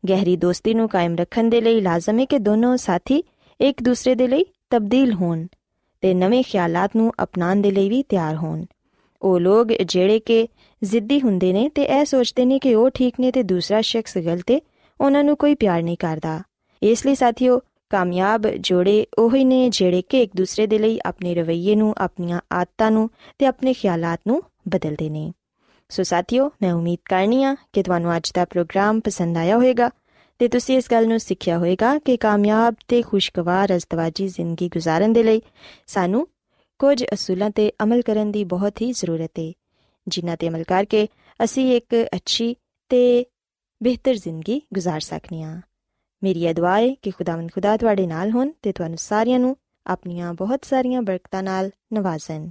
ਗਹਿਰੀ 0.09 0.35
ਦੋਸਤੀ 0.37 0.73
ਨੂੰ 0.73 0.89
ਕਾਇਮ 0.89 1.15
ਰੱਖਣ 1.15 1.49
ਦੇ 1.49 1.61
ਲਈ 1.61 1.81
ਲਾਜ਼ਮ 1.81 2.19
ਹੈ 2.19 2.25
ਕਿ 2.25 2.39
ਦੋਨੋਂ 2.39 2.77
ਸਾਥੀ 2.77 3.23
ਇੱਕ 3.61 3.83
ਦੂਸਰੇ 3.83 4.15
ਦੇ 4.15 4.27
ਲਈ 4.27 4.45
ਤਬਦੀਲ 4.69 5.13
ਹੋਣ 5.13 5.45
ਤੇ 6.01 6.13
ਨਵੇਂ 6.13 6.43
ਖਿਆਲਾਤ 6.43 6.95
ਨੂੰ 6.95 7.11
ਅਪਣਾਉਣ 7.23 7.61
ਦੇ 7.61 7.71
ਲਈ 7.71 7.89
ਵੀ 7.89 8.03
ਤਿਆਰ 8.03 8.35
ਹੋਣ। 8.35 8.65
ਉਹ 9.21 9.39
ਲੋਕ 9.39 9.67
ਜਿਹੜੇ 9.67 10.19
ਕਿ 10.19 10.47
ਜ਼ਿੱਦੀ 10.83 11.21
ਹੁੰਦੇ 11.21 11.53
ਨੇ 11.53 11.69
ਤੇ 11.69 11.83
ਇਹ 11.83 12.05
ਸੋਚਦੇ 12.05 12.45
ਨੇ 12.45 12.59
ਕਿ 12.59 12.75
ਉਹ 12.75 12.89
ਠੀਕ 12.89 13.15
ਨੇ 13.19 13.31
ਤੇ 13.31 13.43
ਦੂਸਰਾ 13.43 13.81
ਸ਼ਖਸ 13.81 14.17
ਗਲਤ 14.17 14.51
ਹੈ, 14.51 14.59
ਉਹਨਾਂ 15.01 15.23
ਨੂੰ 15.23 15.37
ਕੋਈ 15.37 15.55
ਪਿਆਰ 15.55 15.83
ਨਹੀਂ 15.83 15.97
ਕਰਦਾ। 15.97 16.41
ਇਸ 16.83 17.05
ਲਈ 17.05 17.15
ਸਾਥੀਓ, 17.15 17.59
ਕਾਮਯਾਬ 17.89 18.47
ਜੋੜੇ 18.47 19.05
ਉਹ 19.17 19.35
ਹੀ 19.35 19.43
ਨੇ 19.43 19.69
ਜਿਹੜੇ 19.69 20.01
ਕਿ 20.01 20.21
ਇੱਕ 20.21 20.31
ਦੂਸਰੇ 20.35 20.67
ਦੇ 20.67 20.79
ਲਈ 20.79 20.99
ਆਪਣੇ 21.05 21.35
ਰਵੱਈਏ 21.35 21.75
ਨੂੰ, 21.75 21.93
ਆਪਣੀਆਂ 21.97 22.41
ਆਦਤਾਂ 22.53 22.91
ਨੂੰ 22.91 23.09
ਤੇ 23.39 23.45
ਆਪਣੇ 23.45 23.73
ਖਿਆਲਾਤ 23.73 24.19
ਨੂੰ 24.27 24.43
ਬਦਲਦੇ 24.67 25.09
ਨੇ। 25.09 25.31
ਸੋ 25.89 26.03
ਸਾਥੀਓ 26.03 26.49
ਮੈਂ 26.61 26.73
ਉਮੀਦ 26.73 26.99
ਕਰਨੀ 27.05 27.43
ਆ 27.43 27.55
ਕਿ 27.73 27.83
ਤੁਹਾਨੂੰ 27.83 28.15
ਅੱਜ 28.17 28.31
ਦਾ 28.35 28.45
ਪ੍ਰੋਗਰਾਮ 28.45 28.99
ਪਸੰਦ 28.99 29.37
ਆਇਆ 29.37 29.55
ਹੋਵੇਗਾ 29.55 29.89
ਤੇ 30.39 30.47
ਤੁਸੀਂ 30.47 30.77
ਇਸ 30.77 30.91
ਗੱਲ 30.91 31.07
ਨੂੰ 31.07 31.19
ਸਿੱਖਿਆ 31.19 31.57
ਹੋਵੇਗਾ 31.57 31.97
ਕਿ 31.99 32.17
ਕਾਮਯਾਬ 32.17 32.75
ਤੇ 32.87 33.01
ਖੁਸ਼ਗਵਾਰ 33.01 33.75
ਅਜ਼ਦਵਾਜੀ 33.75 34.27
ਜ਼ਿੰਦਗੀ 34.27 34.69
گزارਣ 34.77 35.13
ਦੇ 35.13 35.23
ਲਈ 35.23 35.41
ਸਾਨੂੰ 35.87 36.27
ਕੁਝ 36.79 37.03
ਅਸੂਲਾਂ 37.13 37.49
ਤੇ 37.49 37.71
ਅਮਲ 37.83 38.01
ਕਰਨ 38.01 38.31
ਦੀ 38.31 38.43
ਬਹੁਤ 38.43 38.81
ਹੀ 38.81 38.91
ਜ਼ਰੂਰਤ 38.91 39.39
ਹੈ 39.39 39.51
ਜਿਨ੍ਹਾਂ 40.07 40.37
ਤੇ 40.37 40.47
ਅਮਲ 40.49 40.63
ਕਰਕੇ 40.63 41.07
ਅਸੀਂ 41.39 41.75
ਇੱਕ 41.75 41.95
ਅੱਛੀ 42.15 42.55
ਤੇ 42.91 43.25
ਬਿਹਤਰ 43.81 44.15
ਜ਼ਿੰਦਗੀ 44.15 44.61
گزار 44.77 44.99
ਸਕਨੀ 44.99 45.43
ਆ 45.43 45.59
ਮੇਰੀ 46.21 46.53
ਦੁਆ 46.53 46.77
ਹੈ 46.77 46.93
ਕਿ 47.01 47.11
ਖੁਦਾਵੰਦ 47.11 47.51
ਖੁਦਾ 47.51 47.75
ਤੁਹਾਡੇ 47.77 48.05
ਨਾਲ 48.07 48.31
ਹੋਣ 48.31 48.51
ਤੇ 48.61 48.71
ਤੁਹਾਨੂੰ 48.71 48.97
ਸਾਰਿਆਂ 48.97 49.39
ਨੂੰ 49.39 49.55
ਆਪਣੀਆਂ 49.85 50.33
ਬਹੁਤ 50.33 50.65
ਸਾਰੀਆਂ 50.65 51.01
ਬਰਕਤਾਂ 51.01 51.43
ਨਾਲ 51.43 51.69
ਨਵਾਜ਼ਣ 51.93 52.49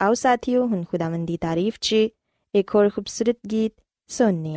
ਆਓ 0.00 0.14
ਸਾਥੀਓ 0.14 0.66
ਹੁਣ 0.66 0.84
ਖੁਦਾਵੰਦ 0.84 1.26
ਦੀ 1.26 1.36
ਤਾਰੀਫ਼ 1.36 1.78
'ਚ 1.80 2.08
ਇੱਕ 2.54 2.74
ਹੋਰ 2.74 2.88
ਖੂਬਸੂਰਤ 2.88 3.36
ਗੀਤ 3.50 3.72
ਸੁਣਨੇ 4.10 4.56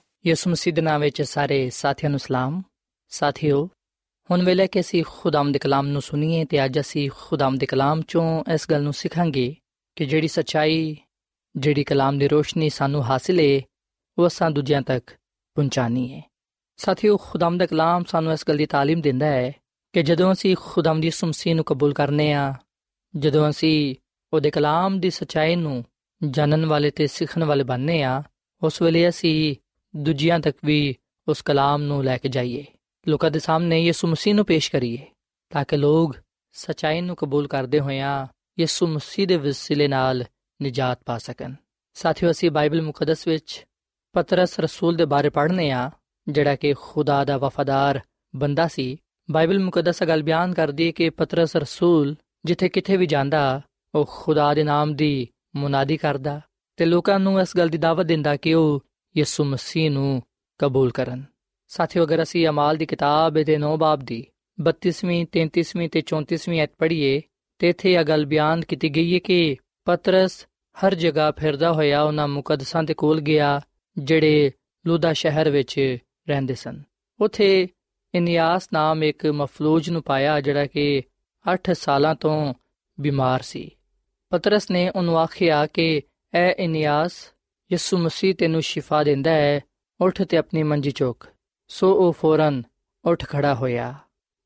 ਯਿਸੂ 0.24 0.50
ਮਸੀਹ 0.50 0.74
ਦੇ 0.74 0.82
ਨਾਮ 0.82 1.00
ਵਿੱਚ 1.00 1.22
ਸਾਰੇ 1.22 1.58
ਸਾਥੀਆਂ 1.70 2.10
ਨੂੰ 2.10 2.18
ਸਲਾਮ 2.18 2.62
ਸਾਥਿਓ 3.12 3.68
ਹੁਣ 4.30 4.42
ਵੇਲੇ 4.42 4.66
ਕਿ 4.66 4.80
ਅਸੀਂ 4.80 5.02
ਖੁਦਾਮ 5.08 5.52
ਦੇ 5.52 5.58
ਕਲਾਮ 5.58 5.86
ਨੂੰ 5.86 6.02
ਸੁਣੀਏ 6.02 6.44
ਤੇ 6.44 6.64
ਅੱਜ 6.64 6.78
ਅਸੀਂ 6.80 7.08
ਖੁਦਾਮ 7.18 7.56
ਦੇ 7.56 7.66
ਕਲਾਮ 7.66 8.02
ਚੋਂ 8.08 8.44
ਇਸ 8.54 8.70
ਗੱਲ 8.70 8.82
ਨੂੰ 8.82 8.92
ਸਿੱਖਾਂਗੇ 8.92 9.54
ਕਿ 9.96 10.04
ਜਿਹੜੀ 10.04 10.28
ਸੱਚਾਈ 10.28 10.96
ਜਿਹੜੀ 11.54 11.84
ਕਲਾਮ 11.84 12.18
ਦੀ 12.18 12.28
ਰੋਸ਼ਨੀ 12.28 12.68
ਸਾਨੂੰ 12.68 13.04
ਹਾਸਿਲ 13.04 13.40
ਹੈ 13.40 13.60
ਉਹ 14.18 14.26
ਅਸਾਂ 14.26 14.50
ਦੂਜਿਆਂ 14.50 14.82
ਤੱਕ 14.82 15.10
ਪਹੁੰਚਾਣੀ 15.56 16.12
ਹੈ 16.12 16.22
ਸਾਥੀਓ 16.78 17.16
ਖੁਦਾਮ 17.16 17.58
ਦਾ 17.58 17.66
ਕਲਾਮ 17.66 18.04
ਸਾਨੂੰ 18.04 18.32
ਇਸ 18.32 18.44
ਗੱਲ 18.48 18.56
ਦੀ 18.56 18.66
تعلیم 18.74 19.02
ਦਿੰਦਾ 19.02 19.26
ਹੈ 19.26 19.52
ਕਿ 19.94 20.02
ਜਦੋਂ 20.02 20.32
ਅਸੀਂ 20.32 20.56
ਖੁਦਾਮ 20.56 21.00
ਦੀ 21.00 21.10
ਸੁਮਸੀ 21.10 21.54
ਨੂੰ 21.54 21.64
ਕਬੂਲ 21.64 21.92
ਕਰਨੇ 21.94 22.32
ਆ 22.32 22.52
ਜਦੋਂ 23.14 23.48
ਅਸੀਂ 23.50 23.94
ਉਹਦੇ 24.32 24.50
ਕਲਾਮ 24.50 24.98
ਦੀ 25.00 25.10
ਸੱਚਾਈ 25.10 25.56
ਨੂੰ 25.56 25.84
ਜਾਣਨ 26.20 26.66
ਵਾਲੇ 26.66 26.90
ਤੇ 26.90 27.06
ਸਿੱਖਣ 27.06 27.44
ਵਾਲੇ 27.44 27.64
ਬਣਨੇ 27.64 28.02
ਆ 28.02 28.22
ਉਸ 28.62 28.82
ਵੇਲੇ 28.82 29.08
ਅਸੀਂ 29.08 29.54
ਦੂਜਿਆਂ 29.95 30.39
ਤੱਕ 30.39 30.57
ਵੀ 30.63 30.95
ਉਸ 31.27 31.41
ਕਲਾਮ 31.41 31.81
ਨੂੰ 31.81 32.03
ਲੈ 32.03 32.17
ਕੇ 32.17 32.29
ਜਾਈਏ। 32.29 32.65
ਲੋਕਾਂ 33.07 33.31
ਦੇ 33.31 33.39
ਸਾਹਮਣੇ 33.39 33.85
ਯਿਸੂ 33.85 34.07
ਮਸੀਹ 34.07 34.35
ਨੂੰ 34.35 34.45
ਪੇਸ਼ 34.45 34.71
ਕਰੀਏ, 34.71 35.05
ਤਾਂ 35.49 35.65
ਕਿ 35.65 35.77
ਲੋਕ 35.77 36.15
ਸਚਾਈ 36.51 37.01
ਨੂੰ 37.01 37.15
ਕਬੂਲ 37.15 37.47
ਕਰਦੇ 37.47 37.79
ਹੋਇਆਂ 37.79 38.27
ਯਿਸੂ 38.59 38.87
ਮਸੀਹ 38.87 39.27
ਦੇ 39.27 39.37
ਵਸੀਲੇ 39.37 39.87
ਨਾਲ 39.87 40.23
ਨਜਾਤ 40.63 40.99
ਪਾ 41.05 41.17
ਸਕਣ। 41.17 41.53
ਸਾਥੀਓ, 41.93 42.31
ਅਸੀਂ 42.31 42.51
ਬਾਈਬਲ 42.51 42.81
ਮੁਕੱਦਸ 42.81 43.27
ਵਿੱਚ 43.27 43.65
ਪਤਰਸ 44.13 44.59
ਰਸੂਲ 44.59 44.95
ਦੇ 44.95 45.05
ਬਾਰੇ 45.05 45.29
ਪੜ੍ਹਨੇ 45.29 45.71
ਆ, 45.71 45.91
ਜਿਹੜਾ 46.27 46.55
ਕਿ 46.55 46.73
ਖੁਦਾ 46.73 47.25
ਦਾ 47.25 47.37
ਵਫਾਦਾਰ 47.37 48.01
ਬੰਦਾ 48.35 48.67
ਸੀ। 48.67 48.97
ਬਾਈਬਲ 49.31 49.59
ਮੁਕੱਦਸ 49.59 50.03
ਗੱਲ 50.03 50.23
ਬਿਆਨ 50.23 50.53
ਕਰਦੀ 50.53 50.87
ਹੈ 50.87 50.91
ਕਿ 50.91 51.09
ਪਤਰਸ 51.09 51.55
ਰਸੂਲ 51.55 52.15
ਜਿੱਥੇ 52.45 52.69
ਕਿਥੇ 52.69 52.97
ਵੀ 52.97 53.05
ਜਾਂਦਾ, 53.05 53.61
ਉਹ 53.95 54.05
ਖੁਦਾ 54.09 54.53
ਦੇ 54.53 54.63
ਨਾਮ 54.63 54.95
ਦੀ 54.95 55.27
ਮੁਨਾਦੀ 55.55 55.97
ਕਰਦਾ 55.97 56.41
ਤੇ 56.77 56.85
ਲੋਕਾਂ 56.85 57.19
ਨੂੰ 57.19 57.41
ਇਸ 57.41 57.57
ਗੱਲ 57.57 57.69
ਦੀ 57.69 57.77
ਦਾਵਤ 57.77 58.05
ਦਿੰਦਾ 58.05 58.35
ਕਿ 58.35 58.53
ਉਹ 58.53 58.83
ਯਿਸੂ 59.17 59.43
ਮਸੀਹ 59.43 59.91
ਨੂੰ 59.91 60.23
ਕਬੂਲ 60.57 60.91
ਕਰਨ। 60.91 61.23
ਸਾਥੀਓ, 61.67 62.03
ਅਗਰ 62.03 62.23
ਅਸੀਂ 62.23 62.47
ਅਮਾਲ 62.47 62.77
ਦੀ 62.77 62.85
ਕਿਤਾਬ 62.85 63.33
ਦੇ 63.33 63.57
9 63.57 63.77
ਬਾਬ 63.77 63.99
ਦੀ 63.99 64.27
32ਵੀਂ 64.61 65.25
33ਵੀਂ 65.25 65.89
ਤੇ 65.89 66.01
34ਵੀਂ 66.01 66.61
ਐਤ 66.61 66.71
ਪੜ੍ਹੀਏ, 66.77 67.21
ਤੇ 67.59 67.69
ਇਥੇ 67.69 67.93
ਇਹ 67.93 68.03
ਗੱਲ 68.03 68.25
ਬਿਆਨ 68.25 68.61
ਕੀਤੀ 68.61 68.89
ਗਈ 68.89 69.13
ਹੈ 69.13 69.19
ਕਿ 69.19 69.57
ਪਤਰਸ 69.85 70.47
ਹਰ 70.85 70.95
ਜਗ੍ਹਾ 70.95 71.31
ਫਿਰਦਾ 71.31 71.73
ਹੋਇਆ 71.73 72.01
ਉਹਨਾਂ 72.01 72.27
ਮੁਕੱਦਸਾਂ 72.27 72.83
ਦੇ 72.83 72.93
ਕੋਲ 72.93 73.21
ਗਿਆ, 73.21 73.61
ਜਿਹੜੇ 73.97 74.51
ਲੂਦਾ 74.87 75.13
ਸ਼ਹਿਰ 75.13 75.49
ਵਿੱਚ 75.49 75.97
ਰਹਿੰਦੇ 76.29 76.55
ਸਨ। 76.55 76.83
ਉਥੇ 77.19 77.67
ਇਨਿਆਸ 78.15 78.69
ਨਾਮ 78.73 79.03
ਇੱਕ 79.03 79.25
ਮਫਲੂਜ 79.25 79.89
ਨੂੰ 79.89 80.03
ਪਾਇਆ, 80.03 80.41
ਜਿਹੜਾ 80.41 80.65
ਕਿ 80.65 81.01
8 81.53 81.73
ਸਾਲਾਂ 81.73 82.15
ਤੋਂ 82.15 82.53
ਬਿਮਾਰ 82.99 83.41
ਸੀ। 83.41 83.71
ਪਤਰਸ 84.29 84.71
ਨੇ 84.71 84.89
ਉਹਨੂੰ 84.89 85.19
ਆਖਿਆ 85.19 85.65
ਕਿ, 85.65 86.01
ਐ 86.33 86.53
ਇਨਿਆਸ 86.53 87.11
ਯਿਸੂ 87.71 87.97
ਮਸੀਹ 87.97 88.35
ਤੈਨੂੰ 88.35 88.61
ਸ਼ਿਫਾ 88.61 89.03
ਦਿੰਦਾ 89.03 89.31
ਹੈ, 89.31 89.61
ਉੱਠ 90.01 90.21
ਤੇ 90.21 90.37
ਆਪਣੀ 90.37 90.63
ਮੰਜੀ 90.63 90.91
ਚੁੱਕ। 90.91 91.27
ਸੋ 91.67 91.93
ਉਹ 91.93 92.13
ਫੌਰਨ 92.13 92.63
ਉੱਠ 93.05 93.25
ਖੜਾ 93.25 93.55
ਹੋਇਆ। 93.55 93.95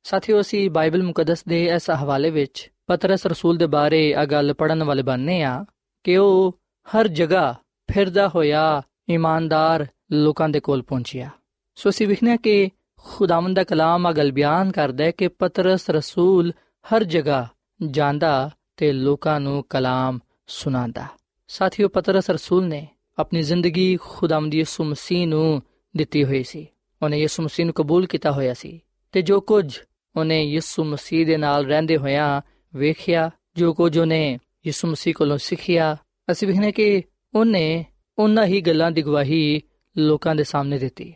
ਸਾਥੀਓ, 0.04 0.42
ਅਸੀਂ 0.42 0.70
ਬਾਈਬਲ 0.70 1.04
ਮੁਕੱਦਸ 1.04 1.44
ਦੇ 1.46 1.66
ਇਸ 1.66 1.90
ਹਵਾਲੇ 1.90 2.30
ਵਿੱਚ 2.30 2.72
ਪਤਰਸ 2.88 3.26
ਰਸੂਲ 3.26 3.58
ਦੇ 3.58 3.68
ਬਾਰੇ 3.68 4.16
ਆ 4.16 4.26
ਗੱਲ 4.26 4.54
ਪੜਨ 4.54 4.84
ਵਾਲੇ 4.84 5.04
ਬਣਨੇ 5.04 5.44
ਆ 5.44 5.66
ਕਿ 6.04 6.18
ਉਹ 6.18 6.60
ਹਰ 6.96 7.08
ਜਗ੍ਹਾ 7.08 7.56
ਫਿਰਦਾ 7.94 8.28
ਹੋਇਆ 8.28 8.82
ਇਮਾਨਦਾਰ 9.10 9.86
ਲੋਕਾਂ 10.12 10.50
ਦੇ 10.50 10.60
ਕੋਲ 10.60 10.82
ਪਹੁੰਚਿਆ। 10.82 11.30
ਸੋ 11.76 11.90
ਅਸੀਂ 11.90 12.08
ਵਿਖਨੇ 12.08 12.38
ਕਿ 12.38 12.70
ਖੁਦਾਵੰਦ 13.00 13.56
ਦਾ 13.56 13.64
ਕਲਾਮ 13.64 14.06
ਆ 14.06 14.12
ਗੱਲ 14.12 14.32
ਬਿਆਨ 14.32 14.72
ਕਰਦਾ 14.72 15.04
ਹੈ 15.04 15.12
ਕਿ 15.12 15.28
ਪਤਰਸ 15.28 15.90
ਰਸੂਲ 15.90 16.54
ਹਰ 16.60 17.04
ਜਗ੍ਹਾ 17.04 17.48
ਜਾਂਦਾ 17.88 18.52
ਤੇ 18.78 18.92
ਲੋਕਾਂ 18.92 19.40
ਨੂੰ 19.40 19.64
ਕਲਾਮ 19.70 20.20
ਸੁਣਾਉਂਦਾ। 20.48 21.06
ਸਾਥੀਓ, 21.48 21.88
ਪਤਰਸ 21.88 22.30
ਰਸੂਲ 22.30 22.68
ਨੇ 22.68 22.88
ਆਪਣੀ 23.18 23.42
ਜ਼ਿੰਦਗੀ 23.42 23.98
ਖੁਦਾਵੰਦ 24.02 24.54
ਯਿਸੂ 24.54 24.84
ਮਸੀਹ 24.84 25.28
ਨੂੰ 25.28 25.62
ਦਿੱਤੀ 25.98 26.24
ਹੋਈ 26.24 26.44
ਸੀ 26.44 26.66
ਉਹਨੇ 27.02 27.20
ਯਿਸੂ 27.20 27.44
ਮਸੀਹ 27.44 27.66
ਨੂੰ 27.66 27.74
ਕਬੂਲ 27.74 28.06
ਕੀਤਾ 28.06 28.32
ਹੋਇਆ 28.32 28.54
ਸੀ 28.54 28.80
ਤੇ 29.14 29.22
ਜੋ 29.22 29.40
ਕੁਝ 29.42 29.78
ਉਹਨੇ 30.16 30.44
ਯਿਸੂ 30.44 30.84
ਮਸੀਹ 30.84 31.26
ਦੇ 31.26 31.38
ਨਾਲ 31.38 31.66
ਰਹਿੰਦੇ 31.66 31.98
ਹੋਇਆਂ 31.98 32.42
ਵੇਖਿਆ 32.74 33.30
ਜੋ 33.58 33.74
ਕੁਝ 33.74 33.98
ਉਹਨੇ 33.98 34.40
ਯਿਸੂ 34.68 34.88
ਮਸੀਹ 34.88 35.14
ਕੋਲੋਂ 35.14 35.38
ਸਿੱਖਿਆ 35.38 35.96
ਅਸੀਂ 36.32 36.48
ਵੇਖਨੇ 36.48 36.72
ਕਿ 36.72 37.04
ਉਹਨੇ 37.34 37.86
ਉਹਨਾਂ 38.18 38.46
ਹੀ 38.46 38.62
ਗੱਲਾਂ 38.62 38.92
ਦੀ 38.92 39.02
ਗਵਾਹੀ 39.02 39.62
ਲੋਕਾਂ 39.98 40.36
ਦੇ 40.36 40.44
ਸਾਹਮਣੇ 40.44 40.80
ਦਿੱਤੀ 40.80 41.14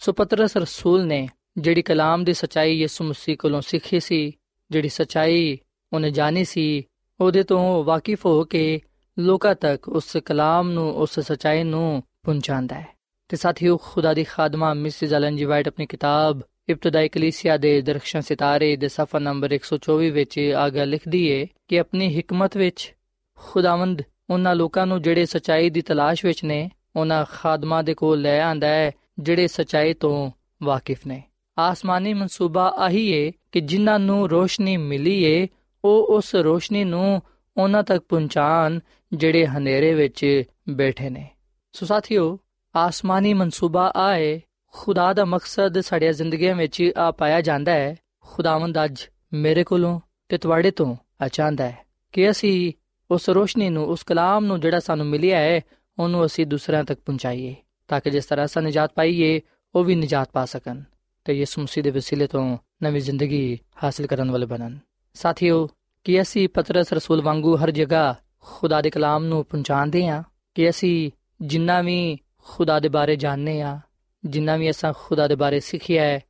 ਸੋ 0.00 0.12
ਪਤਰਸ 0.12 0.56
ਰਸੂਲ 0.56 1.06
ਨੇ 1.06 1.26
ਜਿਹੜੀ 1.58 1.82
ਕਲਾਮ 1.82 2.24
ਦੀ 2.24 2.32
ਸਚਾਈ 2.32 2.72
ਯਿਸੂ 2.72 3.04
ਮਸੀਹ 3.04 3.36
ਕੋਲੋਂ 3.36 3.60
ਸਿੱਖੀ 3.60 4.00
ਸੀ 4.00 4.32
ਜਿਹੜੀ 4.70 4.88
ਸਚਾਈ 4.88 5.58
ਉਹਨੇ 5.92 6.10
ਜਾਣੀ 6.10 6.44
ਸੀ 6.44 6.84
ਉਹਦੇ 7.20 7.42
ਤੋਂ 7.42 7.84
ਵਾਕਿਫ 7.84 8.26
ਹੋ 8.26 8.42
ਕੇ 8.44 8.80
ਲੋਕਾਂ 9.20 9.54
ਤੱਕ 9.54 9.88
ਉਸ 9.88 10.16
ਕਲਾਮ 10.24 10.70
ਨੂੰ, 10.70 10.92
ਉਸ 10.94 11.20
ਸਚਾਈ 11.20 11.64
ਨੂੰ 11.64 12.02
ਪਹੁੰਚਾਉਂਦਾ 12.22 12.80
ਹੈ। 12.80 12.88
ਤੇ 13.28 13.36
ਸਾਥੀਓ, 13.36 13.76
ਖੁਦਾ 13.76 14.14
ਦੀ 14.14 14.24
ਖਾਦਮਾ 14.24 14.74
ਮਿਸਿਸ 14.74 15.12
ਐਲਨ 15.12 15.36
ਜੀ 15.36 15.44
ਵਾਈਟ 15.44 15.68
ਆਪਣੀ 15.68 15.86
ਕਿਤਾਬ 15.86 16.40
ਇਬਤਦਾਈ 16.68 17.08
ਕਲੀਸਿਆ 17.08 17.56
ਦੇ 17.56 17.80
ਦਰਖਸ਼ਾਂ 17.80 18.22
ਸਿਤਾਰੇ 18.22 18.76
ਦੇ 18.76 18.88
ਸਫਾ 18.88 19.18
ਨੰਬਰ 19.18 19.52
124 19.52 20.10
ਵਿੱਚ 20.10 20.38
ਆਗਾ 20.38 20.84
ਲਿਖਦੀ 20.84 21.26
ਏ 21.26 21.46
ਕਿ 21.68 21.80
ਆਪਣੀ 21.80 22.20
ਹਕਮਤ 22.20 22.56
ਵਿੱਚ 22.56 22.94
ਖੁਦਾਵੰਦ 23.36 24.02
ਉਹਨਾਂ 24.30 24.54
ਲੋਕਾਂ 24.54 24.86
ਨੂੰ 24.86 25.02
ਜਿਹੜੇ 25.02 25.26
ਸਚਾਈ 25.26 25.70
ਦੀ 25.70 25.80
ਤਲਾਸ਼ 25.80 26.24
ਵਿੱਚ 26.24 26.44
ਨੇ, 26.44 26.70
ਉਹਨਾਂ 26.96 27.24
ਖਾਦਮਾਂ 27.30 27.82
ਦੇ 27.82 27.94
ਕੋਲ 27.94 28.20
ਲੈ 28.20 28.42
ਆਂਦਾ 28.42 28.68
ਹੈ, 28.68 28.92
ਜਿਹੜੇ 29.18 29.46
ਸਚਾਈ 29.46 29.94
ਤੋਂ 29.94 30.30
ਵਾਕਿਫ 30.62 31.06
ਨੇ। 31.06 31.22
ਆਸਮਾਨੀ 31.58 32.14
ਮਨਸੂਬਾ 32.14 32.74
ਆਹੀ 32.78 33.08
ਏ 33.08 33.32
ਕਿ 33.52 33.60
ਜਿਨ੍ਹਾਂ 33.60 33.98
ਨੂੰ 33.98 34.30
ਰੋਸ਼ਨੀ 34.30 34.76
ਮਿਲੀ 34.76 35.22
ਏ, 35.22 35.48
ਉਹ 35.84 36.16
ਉਸ 36.16 36.34
ਰੋਸ਼ਨੀ 36.34 36.84
ਨੂੰ 36.84 37.22
ਉਹਨਾਂ 37.56 37.82
ਤੱਕ 37.82 38.04
ਪਹੁੰਚਾਣ 38.08 38.80
ਜਿਹੜੇ 39.12 39.46
ਹਨੇਰੇ 39.46 39.94
ਵਿੱਚ 39.94 40.42
ਬੈਠੇ 40.68 41.10
ਨੇ। 41.10 41.30
ਸੋ 41.72 41.86
ਸਾਥੀਓ, 41.86 42.38
ਆਸਮਾਨੀ 42.76 43.34
ਮਨਸੂਬਾ 43.34 43.92
ਆਏ, 43.96 44.40
ਖੁਦਾ 44.66 45.12
ਦਾ 45.12 45.24
ਮਕਸਦ 45.24 45.80
ਸਾਡੀਆਂ 45.80 46.12
ਜ਼ਿੰਦਗੀਆਂ 46.12 46.54
ਵਿੱਚ 46.54 46.92
ਆ 46.96 47.10
ਪਾਇਆ 47.10 47.40
ਜਾਂਦਾ 47.40 47.72
ਹੈ। 47.72 47.96
ਖੁਦਾਵੰਦ 48.20 48.84
ਅੱਜ 48.84 48.98
ਮੇਰੇ 49.32 49.64
ਕੋਲੋਂ 49.64 50.00
ਤੇ 50.28 50.38
ਤੁਹਾਡੇ 50.38 50.70
ਤੋਂ 50.70 50.96
ਆਚਾਂਦਾ 51.22 51.64
ਹੈ 51.64 51.78
ਕਿ 52.12 52.30
ਅਸੀਂ 52.30 52.72
ਉਸ 53.10 53.28
ਰੋਸ਼ਨੀ 53.28 53.70
ਨੂੰ, 53.70 53.86
ਉਸ 53.86 54.02
ਕਲਾਮ 54.02 54.44
ਨੂੰ 54.44 54.60
ਜਿਹੜਾ 54.60 54.80
ਸਾਨੂੰ 54.80 55.06
ਮਿਲਿਆ 55.06 55.38
ਹੈ, 55.38 55.60
ਉਹਨੂੰ 55.98 56.26
ਅਸੀਂ 56.26 56.46
ਦੂਸਰਿਆਂ 56.46 56.84
ਤੱਕ 56.84 57.00
ਪਹੁੰਚਾਈਏ, 57.00 57.54
ਤਾਂ 57.88 58.00
ਕਿ 58.00 58.10
ਜਿਸ 58.10 58.24
ਤਰ੍ਹਾਂ 58.24 58.46
ਸਾਨੂੰ 58.46 58.70
ਨਜਾਤ 58.70 58.92
ਪਾਈਏ, 58.94 59.40
ਉਹ 59.74 59.84
ਵੀ 59.84 59.94
ਨਜਾਤ 59.94 60.30
ਪਾ 60.32 60.44
ਸਕਣ 60.44 60.82
ਤੇ 61.24 61.32
ਯਿਸੂ 61.32 61.62
ਮਸੀਹ 61.62 61.84
ਦੇ 61.84 61.90
ਵਸੀਲੇ 61.90 62.26
ਤੋਂ 62.26 62.58
ਨਵੀਂ 62.82 63.02
ਜ਼ਿੰਦਗੀ 63.02 63.58
ਹਾਸਲ 63.84 64.06
ਕਰਨ 64.06 64.30
ਵਾਲੇ 64.30 64.46
ਬਣਨ। 64.46 64.78
ਸਾਥੀਓ, 65.14 65.68
ਕਿ 66.04 66.22
ਅਸੀਂ 66.22 66.48
ਪਤਰਸ 66.48 66.92
ਰਸੂਲ 66.92 67.22
ਵਾਂਗੂ 67.22 67.56
ਹਰ 67.56 67.70
ਜਗ੍ਹਾ 67.70 68.14
ਖੁਦਾ 68.40 68.82
ਦੇ 68.82 68.90
ਕਲਾਮ 68.90 69.24
ਨੂੰ 69.24 69.44
ਪਹੁੰਚਾਉਂਦੇ 69.44 70.06
ਹਾਂ 70.06 70.22
ਕਿ 70.54 70.70
ਅਸੀਂ 70.70 71.10
ਜਿੰਨਾ 71.40 71.80
ਵੀ 71.80 72.18
ਖੁਦਾ 72.44 72.80
ਦੇ 72.80 72.88
ਬਾਰੇ 72.88 73.16
ਜਾਣਨੇ 73.16 73.60
ਆ 73.60 73.80
ਜਿੰਨਾ 74.24 74.56
ਵੀ 74.56 74.70
ਅਸਾਂ 74.70 74.92
ਖੁਦਾ 74.98 75.28
ਦੇ 75.28 75.34
ਬਾਰੇ 75.34 75.60
ਸਿੱਖਿਆ 75.60 76.02
ਹੈ, 76.02 76.20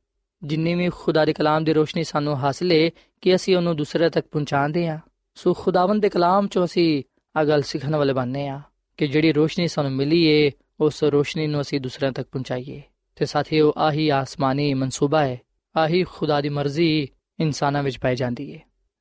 ਜਿੰਨੀ 0.43 0.75
ਵੀ 0.75 0.89
ਖੁਦਾ 0.89 1.25
ਦੇ 1.25 1.33
ਕਲਾਮ 1.33 1.63
ਦੀ 1.63 1.73
ਰੋਸ਼ਨੀ 1.73 2.03
ਸਾਨੂੰ 2.03 2.35
ਹਾਸਲ 2.35 2.71
ਹੈ, 2.71 2.89
ਕਿ 3.21 3.35
ਅਸੀਂ 3.35 3.57
ਉਹਨੂੰ 3.57 3.75
ਦੂਸਰੇ 3.75 4.09
ਤੱਕ 4.09 4.27
ਪਹੁੰਚਾਉਂਦੇ 4.27 4.87
ਆ 4.87 4.99
ਸੋ 5.35 5.53
ਖੁਦਾਵੰਦ 5.53 6.01
ਦੇ 6.01 6.09
ਕਲਾਮ 6.09 6.47
ਚੋਂ 6.47 6.65
ਅਸੀਂ 6.65 7.03
ਆ 7.35 7.43
ਗੱਲ 7.43 7.61
ਸਿੱਖਣ 7.61 7.95
ਵਾਲੇ 7.95 8.13
ਬਣਨੇ 8.13 8.47
ਆ 8.47 8.61
ਕਿ 8.97 9.07
ਜਿਹੜੀ 9.07 9.33
ਰੋਸ਼ਨੀ 9.33 9.67
ਸਾਨੂੰ 9.67 9.91
ਮਿਲੀ 9.91 10.25
ਏ 10.25 10.51
ਉਸ 10.79 11.03
ਰੋਸ਼ਨੀ 11.03 11.47
ਨੂੰ 11.47 11.61
ਅਸੀਂ 11.61 11.81
ਦੂਸਰਿਆਂ 11.81 12.11
ਤੱਕ 12.11 12.29
ਪਹੁੰਚਾਈਏ। 12.31 12.81
ਤੇ 13.15 13.25
ਸਾਥੀਓ, 13.25 13.73
ਆਹੀ 13.77 14.09
ਆਸਮਾਨੀ 14.09 14.73
ਮਨਸੂਬਾ 14.73 15.25
ਹੈ, 15.25 15.41
ਆਹੀ 15.77 16.03
ਖੁਦਾ 16.03 16.41
ਦੀ 16.41 16.49
ਮਰਜ਼ੀ 16.49 17.07
ਇਨਸਾਨਾਂ 17.39 17.83
ਵਿੱਚ 17.83 17.99
ਪਾਈ 17.99 18.15
ਜਾਂਦੀ 18.15 18.53
ਹੈ। 18.53 18.59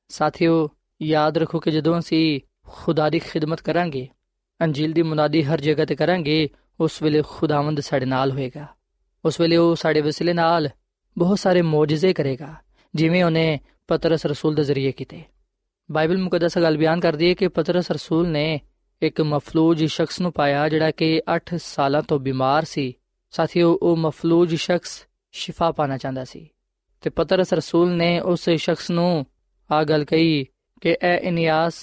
ਸਾਥੀਓ, 0.08 0.68
ਯਾਦ 1.02 1.38
ਰੱਖੋ 1.38 1.60
ਕਿ 1.60 1.70
ਜਦੋਂ 1.70 1.98
ਅਸੀਂ 1.98 2.40
ਖੁਦਾ 2.72 3.10
ਦੀ 3.10 3.18
ਖਿਦਮਤ 3.18 3.60
ਕਰਾਂਗੇ, 3.60 4.08
ਅੰਜੀਲ 4.60 4.92
ਦੀ 4.92 5.02
ਮੁਨਾਦੀ 5.02 5.44
ਹਰ 5.44 5.60
ਜਗ੍ਹਾ 5.60 5.84
ਤੇ 5.84 5.94
ਕਰਾਂਗੇ, 5.94 6.48
ਉਸ 6.80 7.02
ਵੇਲੇ 7.02 7.22
ਖੁਦਾਵੰਦ 7.28 7.80
ਸਾਡੇ 7.80 8.06
ਨਾਲ 8.06 8.30
ਹੋਏਗਾ। 8.30 8.66
ਉਸ 9.24 9.40
ਵੇਲੇ 9.40 9.56
ਉਹ 9.56 9.76
ਸਾਡੇ 9.76 10.00
ਵਸਿਲੇ 10.00 10.32
ਨਾਲ 10.32 10.70
ਬਹੁਤ 11.18 11.38
ਸਾਰੇ 11.38 11.62
ਮੌਜੂਜ਼ੇ 11.62 12.12
ਕਰੇਗਾ, 12.12 12.54
ਜਿਵੇਂ 12.94 13.24
ਉਹਨੇ 13.24 13.60
ਪਤਰਸ 13.88 14.26
ਰਸੂਲ 14.26 14.54
ਦੇ 14.54 14.64
ਜ਼ਰੀਏ 14.64 14.92
ਕੀਤੇ। 14.92 15.22
ਬਾਈਬਲ 15.90 16.18
ਮੁਕੱਦਸ 16.18 16.58
ਗੱਲ 16.58 16.76
ਬਿਆਨ 16.76 17.00
ਕਰਦੀ 17.00 17.28
ਹੈ 17.28 17.34
ਕਿ 17.34 17.48
ਪਤਰਸ 17.48 17.90
ਰਸੂਲ 17.90 18.28
ਨੇ 18.28 18.60
ਇੱਕ 19.02 19.20
ਮਫਲੂਜ 19.20 19.84
ਸ਼ਖਸ 19.84 20.20
ਨੂੰ 20.20 20.32
ਪਾਇਆ, 20.32 20.68
ਜਿਹੜਾ 20.68 20.90
ਕਿ 20.90 21.22
8 21.34 21.58
ਸਾਲਾਂ 21.58 22.02
ਤੋਂ 22.02 22.18
ਬਿਮਾਰ 22.18 22.64
ਸੀ। 22.64 22.94
ਸਾਥੀਓ, 23.30 23.78
ਉਹ 23.82 23.96
ਮਫਲੂਜ 23.96 24.54
ਸ਼ਖਸ 24.54 25.06
ਸ਼ਿਫਾ 25.32 25.72
ਪਾਣਾ 25.72 25.98
ਚਾਹੁੰਦਾ 25.98 26.24
ਸੀ। 26.24 26.48
ਤੇ 27.00 27.10
ਪਤਰਸ 27.10 27.52
ਰਸੂਲ 27.52 27.90
ਨੇ 27.90 28.20
ਉਸ 28.20 28.50
ਸ਼ਖਸ 28.50 28.90
ਨੂੰ 28.90 29.26
ਆ 29.70 29.84
ਗੱਲ 29.84 30.04
ਕਹੀ 30.04 30.46
ਕਿ, 30.80 30.96
ਐ 31.02 31.18
ਇਨਿਆਸ 31.18 31.74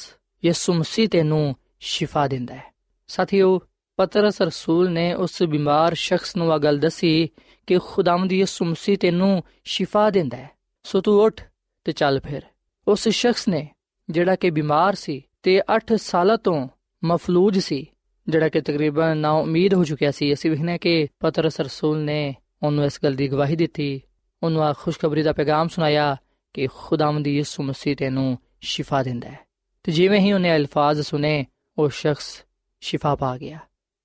ਯਿਸੂ 0.48 0.74
ਮਸੀਹ 0.74 1.10
ਤੈਨੂੰ 1.10 1.56
ਸ਼ਿਫਾ 1.80 2.28
ਦਿੰਦਾ 2.28 2.56
ਹੈ। 2.56 2.74
ਸਾਥੀਓ, 3.08 3.62
ਪਤਰਸ 3.98 4.42
ਰਸੂਲ 4.42 4.92
ਨੇ 4.92 5.14
ਉਸ 5.14 5.44
ਬਿਮਾਰ 5.44 5.94
ਸ਼ਖਸ 5.94 6.36
ਨੂੰ 6.36 6.54
ਆ 6.54 6.58
ਗੱਲ 6.58 6.80
ਦੱਸੀ 6.80 7.30
ਕਿ 7.68 7.80
ਖੁਦਾਵੰਦ 7.86 8.34
ਯਿਸੂ 8.34 8.66
ਮਸੀਹ 8.66 8.98
ਤੈਨੂੰ 8.98 9.44
ਸ਼ਿਫਾ 9.64 10.10
ਦਿੰਦਾ 10.10 10.38
ਹੈ। 10.38 10.50
ਸੋ 10.84 11.02
ਤੂੰ 11.02 11.22
ਉੱਠ 11.22 11.44
ਤੇ 11.84 11.92
ਚੱਲ 11.92 12.20
ਫਿਰ। 12.20 12.42
ਉਸ 12.88 13.10
ਸ਼ਖਸ 13.10 13.48
ਨੇ, 13.48 13.70
ਜਿਹੜਾ 14.10 14.36
ਕਿ 14.36 14.50
ਬਿਮਾਰ 14.50 14.96
ਸੀ 14.96 15.22
ਤੇ 15.44 15.62
8 15.76 15.98
ਸਾਲਾਂ 15.98 16.38
ਤੋਂ 16.38 16.68
ਮਫਲੂਜ 17.04 17.60
ਸੀ, 17.60 17.88
ਜਿਹੜਾ 18.30 18.50
ਕਿ 18.50 18.62
ਤਕਰੀਬਨ 18.62 19.18
ਨਾ 19.18 19.32
ਉਮੀਦ 19.32 19.74
ਹੋ 19.74 19.84
ਚੁੱਕਿਆ 19.84 20.12
ਸੀ। 20.12 20.34
ਅਸੀਂ 20.34 20.52
ਵਿਖਨੇ 20.52 20.78
ਕਿ 20.78 21.08
ਪਤਰਸ 21.20 21.62
ਰਸੂਲ 21.62 22.00
ਨੇ 22.00 22.36
ਉਹਨੂੰ 22.64 22.86
ਇਸ 22.86 23.00
ਗੱਲ 23.04 23.14
ਦੀ 23.14 23.28
ਗਵਾਹੀ 23.28 23.56
ਦਿੱਤੀ। 23.56 24.02
ਉਹਨੂੰ 24.44 24.64
ਆ 24.64 24.74
ਖੁਸ਼ਖਬਰੀ 24.74 25.22
ਦਾ 25.22 25.34
ਪੈਗਾਮ 25.34 25.68
ਸੁਣਾਇਆ 25.68 26.18
ਕਿ 26.54 26.68
ਖੁਦਾਵੰਦ 26.76 27.28
ਯਿਸੂ 27.28 27.64
ਮਸੀਹ 27.64 27.96
ਤੈਨੂੰ 27.96 28.38
ਸ਼ਿਫਾ 28.62 29.04
ਦਿੰਦਾ 29.04 29.30
ਹੈ। 29.30 29.47
ਤੇ 29.88 29.94
ਜਿਵੇਂ 29.94 30.20
ਹੀ 30.20 30.32
ਉਹਨੇ 30.32 30.56
ਅਲਫਾਜ਼ 30.56 31.02
ਸੁਨੇ 31.02 31.46
ਉਹ 31.78 31.90
ਸ਼ਖਸ 31.90 32.44
ਸ਼ਿਫਾ 32.82 33.16
ਪਾ 33.16 33.38
ਗਿਆ। 33.38 33.60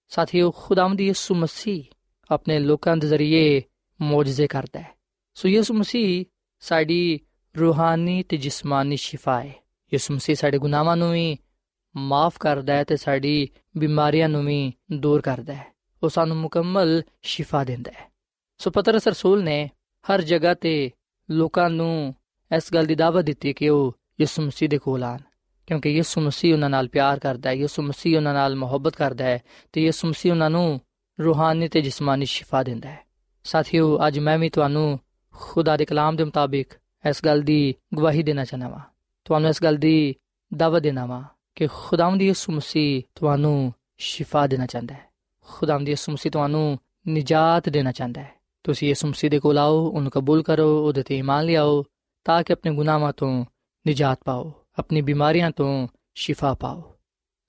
ਸਾਥੀਓ, 0.08 0.50
ਖੁਦਾਵੰਦ 0.50 1.00
ਯਿਸੂ 1.00 1.34
ਮਸੀਹ 1.34 1.84
ਆਪਣੇ 2.30 2.58
ਲੋਕਾਂ 2.58 2.96
ਦੇ 2.96 3.08
ਜ਼ਰੀਏ 3.08 3.62
ਮੌਜਜ਼ੇ 4.00 4.46
ਕਰਦਾ 4.46 4.80
ਹੈ। 4.80 4.94
ਸੋ 5.34 5.48
ਯਿਸੂ 5.48 5.74
ਮਸੀਹ 5.74 6.24
ਸਾਡੀ 6.60 7.20
ਰੂਹਾਨੀ 7.60 8.22
ਤੇ 8.22 8.36
ਜਿਸਮਾਨੀ 8.36 8.96
ਸ਼ਿਫਾ 8.96 9.40
ਹੈ। 9.40 9.54
ਯਿਸੂ 9.92 10.14
ਮਸੀਹ 10.14 10.36
ਸਾਡੇ 10.36 10.58
ਗੁਨਾਹਾਂ 10.58 10.96
ਨੂੰ 10.96 11.12
ਵੀ 11.12 11.38
ਮਾਫ 11.96 12.38
ਕਰਦਾ 12.38 12.72
ਹੈ 12.72 12.84
ਤੇ 12.84 12.96
ਸਾਡੀ 12.96 13.48
ਬਿਮਾਰੀਆਂ 13.78 14.28
ਨੂੰ 14.28 14.46
ਵੀ 14.46 14.72
ਦੂਰ 14.92 15.20
ਕਰਦਾ 15.20 15.54
ਹੈ। 15.54 15.66
ਉਹ 16.02 16.08
ਸਾਨੂੰ 16.08 16.36
ਮੁਕੰਮਲ 16.36 17.02
ਸ਼ਿਫਾ 17.22 17.64
ਦਿੰਦਾ 17.64 17.90
ਹੈ। 17.90 18.12
ਸੋ 18.58 18.70
ਪਤਰਸ 18.70 19.08
ਰਸੂਲ 19.08 19.44
ਨੇ 19.44 19.70
ਹਰ 20.10 20.22
ਜਗ੍ਹਾ 20.22 20.54
ਤੇ 20.54 20.90
ਲੋਕਾਂ 21.30 21.70
ਨੂੰ 21.70 22.14
ਇਸ 22.56 22.74
ਗੱਲ 22.74 22.86
ਦੀ 22.86 22.94
ਦਾਵਤ 22.94 23.24
ਦਿੱਤੀ 23.24 23.52
ਕਿ 23.52 23.68
ਉਹ 23.68 23.96
ਯਿਸੂ 24.20 24.42
ਮਸੀਹ 24.42 24.68
ਦੇ 24.68 24.78
ਕੋਲ 24.78 25.04
ਆਣ 25.04 25.18
ਕਿਉਂਕਿ 25.66 25.90
ਯਿਸੂ 25.90 26.20
ਮਸੀਹ 26.20 26.54
ਉਹਨਾਂ 26.54 26.70
ਨਾਲ 26.70 26.88
ਪਿਆਰ 26.88 27.18
ਕਰਦਾ 27.18 27.50
ਹੈ, 27.50 27.54
ਯਿਸੂ 27.54 27.82
ਮਸੀਹ 27.82 28.16
ਉਹਨਾਂ 28.16 28.34
ਨਾਲ 28.34 28.56
ਮੁਹੱਬਤ 28.56 28.96
ਕਰਦਾ 28.96 29.24
ਹੈ 29.24 29.42
ਤੇ 29.72 29.84
ਯਿਸੂ 29.84 30.08
ਮਸੀਹ 30.08 30.32
ਉਹਨਾਂ 30.32 30.50
ਨੂੰ 30.50 30.80
ਰੂਹਾਨੀ 31.24 31.68
ਤੇ 31.68 31.80
ਜਿਸਮਾਨੀ 31.80 32.24
ਸ਼ਿਫਾ 32.24 32.62
ਦਿੰਦਾ 32.62 32.90
ਹੈ। 32.90 33.06
ਸਾਥੀਓ, 33.44 33.98
ਅੱਜ 34.06 34.18
ਮੈਂ 34.18 34.38
ਵੀ 34.38 34.48
ਤੁਹਾਨੂੰ 34.48 35.00
ਖੁਦਾ 35.32 35.76
ਦੇ 35.76 35.84
ਕਲਾਮ 35.84 36.16
ਦੇ 36.16 36.24
ਮੁਤਾਬਿਕ 36.24 36.68
ਇਸ 37.08 37.24
ਗੱਲ 37.24 37.40
ਦੀ 37.40 37.74
ਗਵਾਹੀ 37.96 38.22
ਦੇਣਾ 38.22 38.44
ਚਾਹਨਾ 38.44 38.68
ਵਾਂ। 38.68 38.80
ਤੁਹਾਨੂੰ 39.24 39.50
ਇਸ 39.50 39.62
ਗੱਲ 39.62 39.76
ਦੀ 39.76 40.14
ਦਾਵਤ 40.56 40.82
ਦੇਣਾ 40.82 41.06
ਵਾਂ 41.06 41.22
ਕਿ 41.54 41.66
ਖੁਦਾਵੰਦ 41.66 42.22
ਯਿਸੂ 42.22 42.52
ਮਸੀਹ 42.52 43.02
ਤੁਹਾਨੂੰ 43.14 43.74
ਸ਼ਿਫਾ 43.98 44.46
ਦੇਣਾ 44.46 44.66
ਚਾਹੁੰਦਾ 44.66 44.94
ਹੈ। 44.94 45.00
ਖੁਦਾਵੰਦ 45.40 45.88
ਯਿਸੂ 45.88 46.12
ਮਸੀਹ 46.12 46.32
ਤੁਹਾਨੂੰ 46.32 46.78
ਨਿਜਾਤ 47.08 47.68
ਦੇਣਾ 47.68 47.92
ਚਾਹੁੰਦਾ 47.92 48.20
ਹੈ। 48.20 48.30
ਤੁਸੀਂ 48.64 48.88
ਯਿਸੂ 48.88 49.08
ਮਸੀਹ 49.08 49.30
ਦੇ 49.30 49.40
ਕੋਲ 49.40 49.58
ਆਓ, 49.58 49.90
ਉਹਨੂੰ 49.90 50.10
ਕਬੂਲ 50.10 50.42
ਕਰੋ, 50.42 50.86
ਉਹਦੇ 50.86 51.02
ਤੇ 51.02 51.18
ਈਮਾਨ 51.18 51.44
ਲਿਆਓ, 51.44 51.84
ਤਾਂ 52.24 52.42
ਕਿ 52.42 52.52
ਆਪਣੇ 52.52 52.74
ਗੁਨਾਹਾਂ 52.74 53.12
ਤੋਂ 53.12 53.44
ਨਿਜਾਤ 53.86 54.18
ਪਾਓ। 54.24 54.52
ਆਪਣੀ 54.78 55.00
ਬਿਮਾਰੀਆਂ 55.00 55.50
ਤੋਂ 55.50 55.88
ਸ਼ਿਫਾ 56.14 56.52
ਪਾਓ 56.54 56.82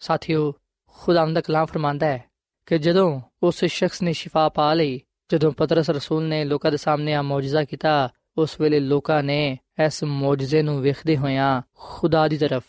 ਸਾਥੀਓ 0.02 0.52
ਖੁਦਾਵੰਦ 0.98 1.36
ਦਾ 1.36 1.42
ਕਲਾਮ 1.42 1.66
ਫਰਮਾਂਦਾ 1.66 2.08
ਹੈ 2.08 2.24
ਕਿ 2.68 2.78
ਜਦੋਂ 2.78 3.22
ਉਸ 3.44 3.64
ਸ਼ਖਸ 3.66 4.02
ਨੇ 4.02 4.14
ਸ਼ਿਫਾ 4.14 4.48
ਪਾ 4.50 4.74
ਲਈ 4.74 5.00
ਜਦੋਂ 5.30 5.52
ਪਤਰਸ 5.52 5.90
ਰਸੂਲ 5.90 6.24
ਨੇ 6.24 6.44
ਲੋਕਾਂ 6.46 6.72
ਦੇ 6.72 6.78
ਸਾਹਮਣੇ 6.78 7.14
ਆ 7.14 7.22
ਮੌਜਜ਼ਾ 7.22 7.64
ਕੀਤਾ 7.64 8.10
ਉਸ 8.38 8.60
ਵੇਲੇ 8.62 8.80
ਲੋਕਾਂ 8.80 9.24
ਨੇ 9.24 9.58
ਇਸ 9.86 10.04
ਮੌਜਜ਼ੇ 10.04 10.62
ਨੂੰ 10.62 10.82
ਵੇਖਦੇ 10.82 11.18
ਹੋਇਆਂ 11.18 11.62
ਖੁਦਾ 11.74 12.28
ਦੀ 12.28 12.38
ਤਰਫ 12.38 12.64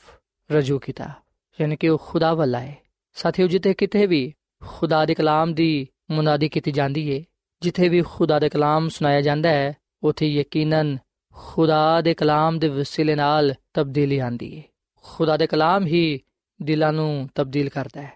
ਰਜੂ 0.50 0.78
ਕੀਤਾ 0.78 1.10
ਯਾਨੀ 1.58 1.76
ਕਿ 1.76 1.88
ਉਹ 1.88 1.98
ਖੁਦਾ 1.98 2.32
ਵੱਲ 2.34 2.54
ਆਏ 2.54 2.74
ਸਾਥੀਓ 3.16 3.46
ਜਿੱਥੇ 3.46 3.74
ਕਿਤੇ 3.74 4.06
ਵੀ 4.06 4.32
ਖੁਦਾ 4.62 5.04
ਦੇ 5.04 5.14
ਕਲਾਮ 5.14 5.54
ਦੀ 5.54 5.86
ਮੁਨਾਦੀ 6.10 6.48
ਕੀਤੀ 6.48 6.72
ਜਾਂਦੀ 6.72 7.08
ਏ 7.10 7.24
ਜਿੱਥੇ 7.62 7.88
ਵੀ 7.88 8.02
ਖੁਦਾ 8.02 8.38
ਦੇ 8.38 8.48
ਕਲਾਮ 8.48 8.88
ਸੁਣਾਇਆ 8.88 9.20
ਜਾਂਦਾ 9.20 9.48
ਹੈ 9.48 9.74
ਉਥੇ 10.02 10.26
ਯਕੀਨਨ 10.26 10.96
ਖੁਦਾ 11.36 12.00
ਦੇ 12.00 12.14
ਕਲਾਮ 12.14 12.58
ਦੇ 12.58 12.68
ਵਸੀਲੇ 12.68 13.14
ਨਾਲ 13.14 13.54
ਤਬਦੀਲੀ 13.74 14.18
ਆਂਦੀ 14.18 14.58
ਹੈ 14.58 14.62
ਖੁਦਾ 15.02 15.36
ਦੇ 15.36 15.46
ਕਲਾਮ 15.46 15.86
ਹੀ 15.86 16.20
ਦਿਲਾਂ 16.62 16.92
ਨੂੰ 16.92 17.28
ਤਬਦੀਲ 17.34 17.68
ਕਰਦਾ 17.68 18.02
ਹੈ। 18.02 18.12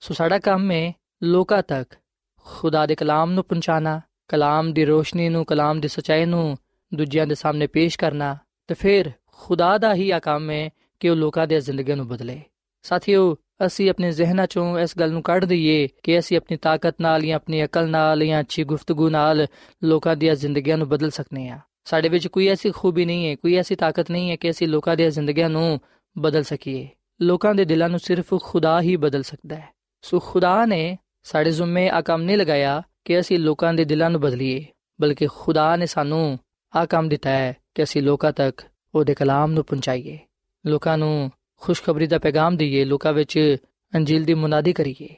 ਸੋ 0.00 0.14
ਸਾਡਾ 0.14 0.38
ਕੰਮ 0.38 0.70
ਹੈ 0.70 0.92
ਲੋਕਾਂ 1.22 1.62
ਤੱਕ 1.62 1.94
ਖੁਦਾ 2.44 2.86
ਦੇ 2.86 2.94
ਕਲਾਮ 2.94 3.32
ਨੂੰ 3.32 3.44
ਪਹੁੰਚਾਣਾ 3.44 4.00
ਕਲਾਮ 4.28 4.72
ਦੀ 4.72 4.84
ਰੋਸ਼ਨੀ 4.84 5.28
ਨੂੰ, 5.28 5.44
ਕਲਾਮ 5.44 5.80
ਦੀ 5.80 5.88
ਸਚਾਈ 5.88 6.24
ਨੂੰ 6.24 6.56
ਦੂਜਿਆਂ 6.94 7.26
ਦੇ 7.26 7.34
ਸਾਹਮਣੇ 7.34 7.66
ਪੇਸ਼ 7.66 7.98
ਕਰਨਾ 7.98 8.36
ਤੇ 8.66 8.74
ਫਿਰ 8.74 9.10
ਖੁਦਾ 9.26 9.78
ਦਾ 9.78 9.94
ਹੀ 9.94 10.10
ਆ 10.10 10.18
ਕੰਮ 10.18 10.50
ਹੈ 10.50 10.70
ਕਿ 11.00 11.08
ਉਹ 11.08 11.16
ਲੋਕਾਂ 11.16 11.46
ਦੇ 11.46 11.60
ਜ਼ਿੰਦਗੀ 11.60 11.94
ਨੂੰ 11.94 12.08
ਬਦਲੇ। 12.08 12.40
ਸਾਥੀਓ, 12.82 13.36
ਅਸੀਂ 13.66 13.90
ਆਪਣੇ 13.90 14.12
ਜ਼ਿਹਨਾਂ 14.12 14.46
ਚੋਂ 14.46 14.78
ਇਸ 14.78 14.98
ਗੱਲ 14.98 15.12
ਨੂੰ 15.12 15.22
ਕੱਢ 15.22 15.44
ਦਈਏ 15.44 15.88
ਕਿ 16.02 16.18
ਅਸੀਂ 16.18 16.36
ਆਪਣੀ 16.36 16.56
ਤਾਕਤ 16.56 16.94
ਨਾਲ 17.00 17.22
ਜਾਂ 17.22 17.36
ਆਪਣੀ 17.36 17.64
ਅਕਲ 17.64 17.90
ਨਾਲ 17.90 18.26
ਜਾਂ 18.26 18.40
ਅੱਛੀ 18.40 18.64
ਗੁਫ਼ਤਗੂ 18.64 19.08
ਨਾਲ 19.08 19.46
ਲੋਕਾਂ 19.84 20.16
ਦੀਆਂ 20.16 20.34
ਜ਼ਿੰਦਗੀਆਂ 20.34 20.78
ਨੂੰ 20.78 20.88
ਬਦਲ 20.88 21.10
ਸਕਨੇ 21.10 21.48
ਆ। 21.48 21.58
ਸਾਡੇ 21.84 22.08
ਵਿੱਚ 22.08 22.26
ਕੋਈ 22.26 22.48
ਐਸੀ 22.48 22.70
ਖੂਬੀ 22.70 23.04
ਨਹੀਂ 23.04 23.28
ਹੈ, 23.28 23.34
ਕੋਈ 23.34 23.54
ਐਸੀ 23.54 23.74
ਤਾਕਤ 23.74 24.10
ਨਹੀਂ 24.10 24.30
ਹੈ 24.30 24.36
ਕਿ 24.36 24.50
ਅਸੀਂ 24.50 24.68
ਲੋਕਾਂ 24.68 24.96
ਦੀਆਂ 24.96 25.10
ਜ਼ਿੰਦਗੀਆਂ 25.10 25.50
ਨੂੰ 25.50 25.80
ਬਦਲ 26.18 26.42
ਸਕੀਏ। 26.42 26.88
ਲੋਕਾਂ 27.20 27.54
ਦੇ 27.54 27.64
ਦਿਲਾਂ 27.64 27.88
ਨੂੰ 27.88 27.98
ਸਿਰਫ 27.98 28.34
ਖੁਦਾ 28.42 28.80
ਹੀ 28.80 28.96
ਬਦਲ 28.96 29.22
ਸਕਦਾ 29.22 29.56
ਹੈ। 29.56 29.68
ਸੋ 30.02 30.20
ਖੁਦਾ 30.20 30.66
ਨੇ 30.66 30.98
ਸਾਡੇ 31.22 31.50
ਜ਼ਿੰਮੇ 31.50 31.88
ਆ 31.88 32.00
ਕੰਮ 32.00 32.22
ਨਹੀਂ 32.22 32.36
ਲਗਾਇਆ 32.36 32.82
ਕਿ 33.04 33.20
ਅਸੀਂ 33.20 33.38
ਲੋਕਾਂ 33.38 33.74
ਦੇ 33.74 33.84
ਦਿਲਾਂ 33.84 34.10
ਨੂੰ 34.10 34.20
ਬਦਲੀਏ, 34.20 34.66
ਬਲਕਿ 35.00 35.26
ਖੁਦਾ 35.26 35.76
ਨੇ 35.76 35.86
ਸਾਨੂੰ 35.86 36.38
ਆ 36.76 36.86
ਕੰਮ 36.86 37.08
ਦਿੱਤਾ 37.08 37.30
ਹੈ 37.30 37.56
ਕਿ 37.74 37.82
ਅਸੀਂ 37.82 38.02
ਲੋਕਾਂ 38.02 38.32
ਤੱਕ 38.32 38.62
ਉਹਦੇ 38.94 39.14
ਕਲਾਮ 39.14 39.52
ਨੂੰ 39.52 39.64
ਪਹੁੰਚਾਈਏ। 39.64 40.18
ਲੋਕਾਂ 40.66 40.98
ਨੂੰ 40.98 41.30
ਖੁਸ਼ਖਬਰੀ 41.56 42.06
ਦਾ 42.06 42.18
ਪੈਗਾਮ 42.18 42.56
ਦਈਏ, 42.56 42.84
ਲੋਕਾਂ 42.84 43.12
ਵਿੱਚ 43.12 43.56
ਅੰਜੀਲ 43.94 44.24
ਦੀ 44.24 44.34
ਮੁਨਾਦੀ 44.34 44.72
ਕਰੀਏ। 44.72 45.08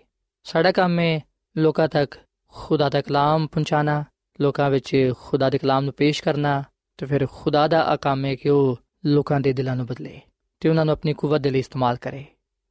ਸਾਡਾ 0.44 0.72
ਕੰਮ 0.72 0.98
ਹੈ 0.98 1.20
ਲੋਕਾਂ 1.56 1.88
ਤੱਕ 1.88 2.14
ਖੁਦਾ 2.48 2.88
ਦਾ 2.88 3.00
ਕਲਾਮ 3.00 3.46
ਪਹੁੰਚਾਣਾ 3.46 4.04
ਲੋਕਾਂ 4.40 4.70
ਵਿੱਚ 4.70 5.12
ਖੁਦਾ 5.20 5.50
ਦੇ 5.50 5.58
ਕਲਾਮ 5.58 5.84
ਨੂੰ 5.84 5.94
ਪੇਸ਼ 5.94 6.22
ਕਰਨਾ 6.22 6.62
ਤੇ 6.98 7.06
ਫਿਰ 7.06 7.26
ਖੁਦਾ 7.32 7.68
ਦਾ 7.68 7.84
ਆ 7.84 7.96
ਕੰਮ 7.96 8.24
ਹੈ 8.24 8.34
ਕਿ 8.34 8.48
ਉਹ 8.48 8.78
ਲੋਕਾਂ 9.06 9.40
ਦੇ 9.40 9.52
ਦਿਲਾਂ 9.52 9.76
ਨੂੰ 9.76 9.86
ਬਦਲੇ 9.86 10.20
ਤੇ 10.60 10.68
ਉਹਨਾਂ 10.68 10.84
ਨੂੰ 10.84 10.92
ਆਪਣੀ 10.92 11.12
ਕੂਵਤ 11.12 11.40
ਦੇ 11.40 11.50
ਲਈ 11.50 11.58
ਇਸਤੇਮਾਲ 11.58 11.96
ਕਰੇ। 11.96 12.24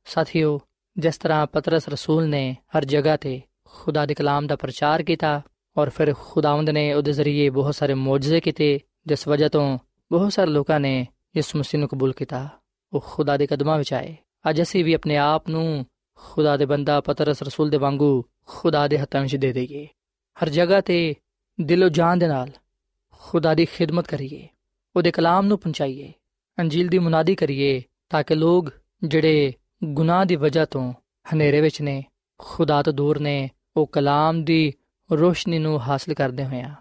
ਸਾਥੀਓ, 0.06 0.60
ਜਿਸ 0.98 1.18
ਤਰ੍ਹਾਂ 1.18 1.48
ਪਤਰਸ 1.48 1.90
ਰਸੂਲ 1.90 2.30
ਨੇ 2.30 2.56
ਹਰ 2.78 2.86
ਜਗ੍ਹਾ 2.86 3.18
ਤੇ 3.18 3.42
ਖੁਦਾ 3.64 4.06
ਦੇ 4.06 4.14
ਕਲਾਮ 4.14 4.48
ਦਾ 4.48 4.56
ਪ੍ਰਚਾਰ 4.56 5.04
ਕੀਤਾ 5.04 5.42
ਔਰ 5.78 5.90
ਫਿਰ 5.90 6.14
ਖੁਦਾਵੰਦ 6.20 6.70
ਨੇ 6.70 6.94
ਉਹਦੇ 6.94 7.14
ਜ਼ਰੀਏ 7.14 7.50
ਬਹੁਤ 7.50 7.76
ਸਾਰੇ 7.76 7.94
ਮੌਜਜ਼ੇ 7.94 8.40
ਕੀਤੇ, 8.40 8.80
ਜਿਸ 9.08 9.28
ਵਜ੍ਹਾ 9.28 9.50
ਤੋਂ 9.50 9.80
ਬਹੁਤ 10.12 10.34
ਸਾਰੇ 10.34 10.52
ਲੋਕਾਂ 10.52 10.80
ਨੇ 10.80 11.08
ਇਸ 11.36 11.56
ਮਸੀਹ 11.56 11.80
ਨੂੰ 11.80 11.90
ਕਬੂਲ 11.90 12.14
ਕੀਤਾ, 12.14 12.50
ਉਹ 12.94 13.06
ਖੁਦਾ 13.08 13.38
ਦੇ 13.38 13.48
ਕਦਮਾਂ 13.48 13.78
ਵਿੱਚ 13.78 13.94
ਆਏ। 13.94 14.16
ਅੱਜ 14.50 14.62
ਅਸੀਂ 14.62 14.86
ਵੀ 14.86 14.94
ਆਪਣੇ 14.94 15.18
ਆਪ 15.18 15.50
ਨੂੰ 15.50 15.86
ਖੁਦਾ 16.16 16.58
ਦੇ 16.58 16.66
ਬੰਦਾ 16.66 17.02
ਪਤਰਸ 17.02 17.44
ਰਸੂਲ 17.44 17.70
ਦੇ 17.70 17.78
ਵਾਂਗੂ 17.78 18.24
ਖੁਦਾ 18.48 18.88
ਦੇ 18.88 18.98
ਹੱਥਾਂ 18.98 19.22
ਵਿੱਚ 19.22 19.36
ਦੇ 19.36 19.54
ਦਈਏ। 19.54 19.88
ਹਰ 20.44 20.50
ਜਗ੍ਹਾ 20.50 20.82
ਤੇ 20.82 21.16
ਦਿਲੋਂ 21.62 21.90
ਜਾਨ 21.90 22.20
ਦੇ 22.20 22.28
ਨਾਲ 22.28 22.50
ਖੁਦਾ 23.12 23.54
ਦੀ 23.54 23.66
ਖਿਦਮਤ 23.66 24.08
ਕਰੀਏ, 24.08 24.48
ਉਹਦੇ 24.96 25.12
ਕਲਾਮ 25.12 25.46
ਨੂੰ 25.46 25.60
ਪਹੁੰਚਾਈਏ, 25.60 26.14
ਅੰਜੀਲ 26.60 26.88
ਦੀ 26.88 27.00
ਮੁਨਾਦੀ 27.00 27.36
ਕਰੀਏ, 27.36 27.84
ਤਾਂ 28.10 28.24
ਕਿ 28.24 28.36
ਲੋਕ 28.36 28.70
ਜਿਹੜੇ 29.04 29.54
ਗੁਨਾਹ 29.84 30.26
ਦੀ 30.26 30.36
ਵਜ੍ਹਾ 30.36 30.66
ਤੋਂ 30.66 30.94
ਹਨੇਰੇ 31.34 31.62
ਵਿੱਚ 31.62 31.82
ਨੇ, 31.82 32.04
ਖੁਦਾ 32.38 32.84
ਤੋਂ 32.84 32.94
ਦੂਰ 32.94 33.20
ਨੇ, 33.20 33.50
ਉਹ 33.78 33.88
ਕਲਾਮ 33.88 34.44
ਦੀ 34.44 34.74
ਰੋਸ਼ਨੀ 35.12 35.60
ਨੂੰ 35.60 35.82
ਹਾਸਲ 35.82 36.14
ਕਰਦੇ 36.14 36.46
ਹੋਇਆਂ, 36.46 36.76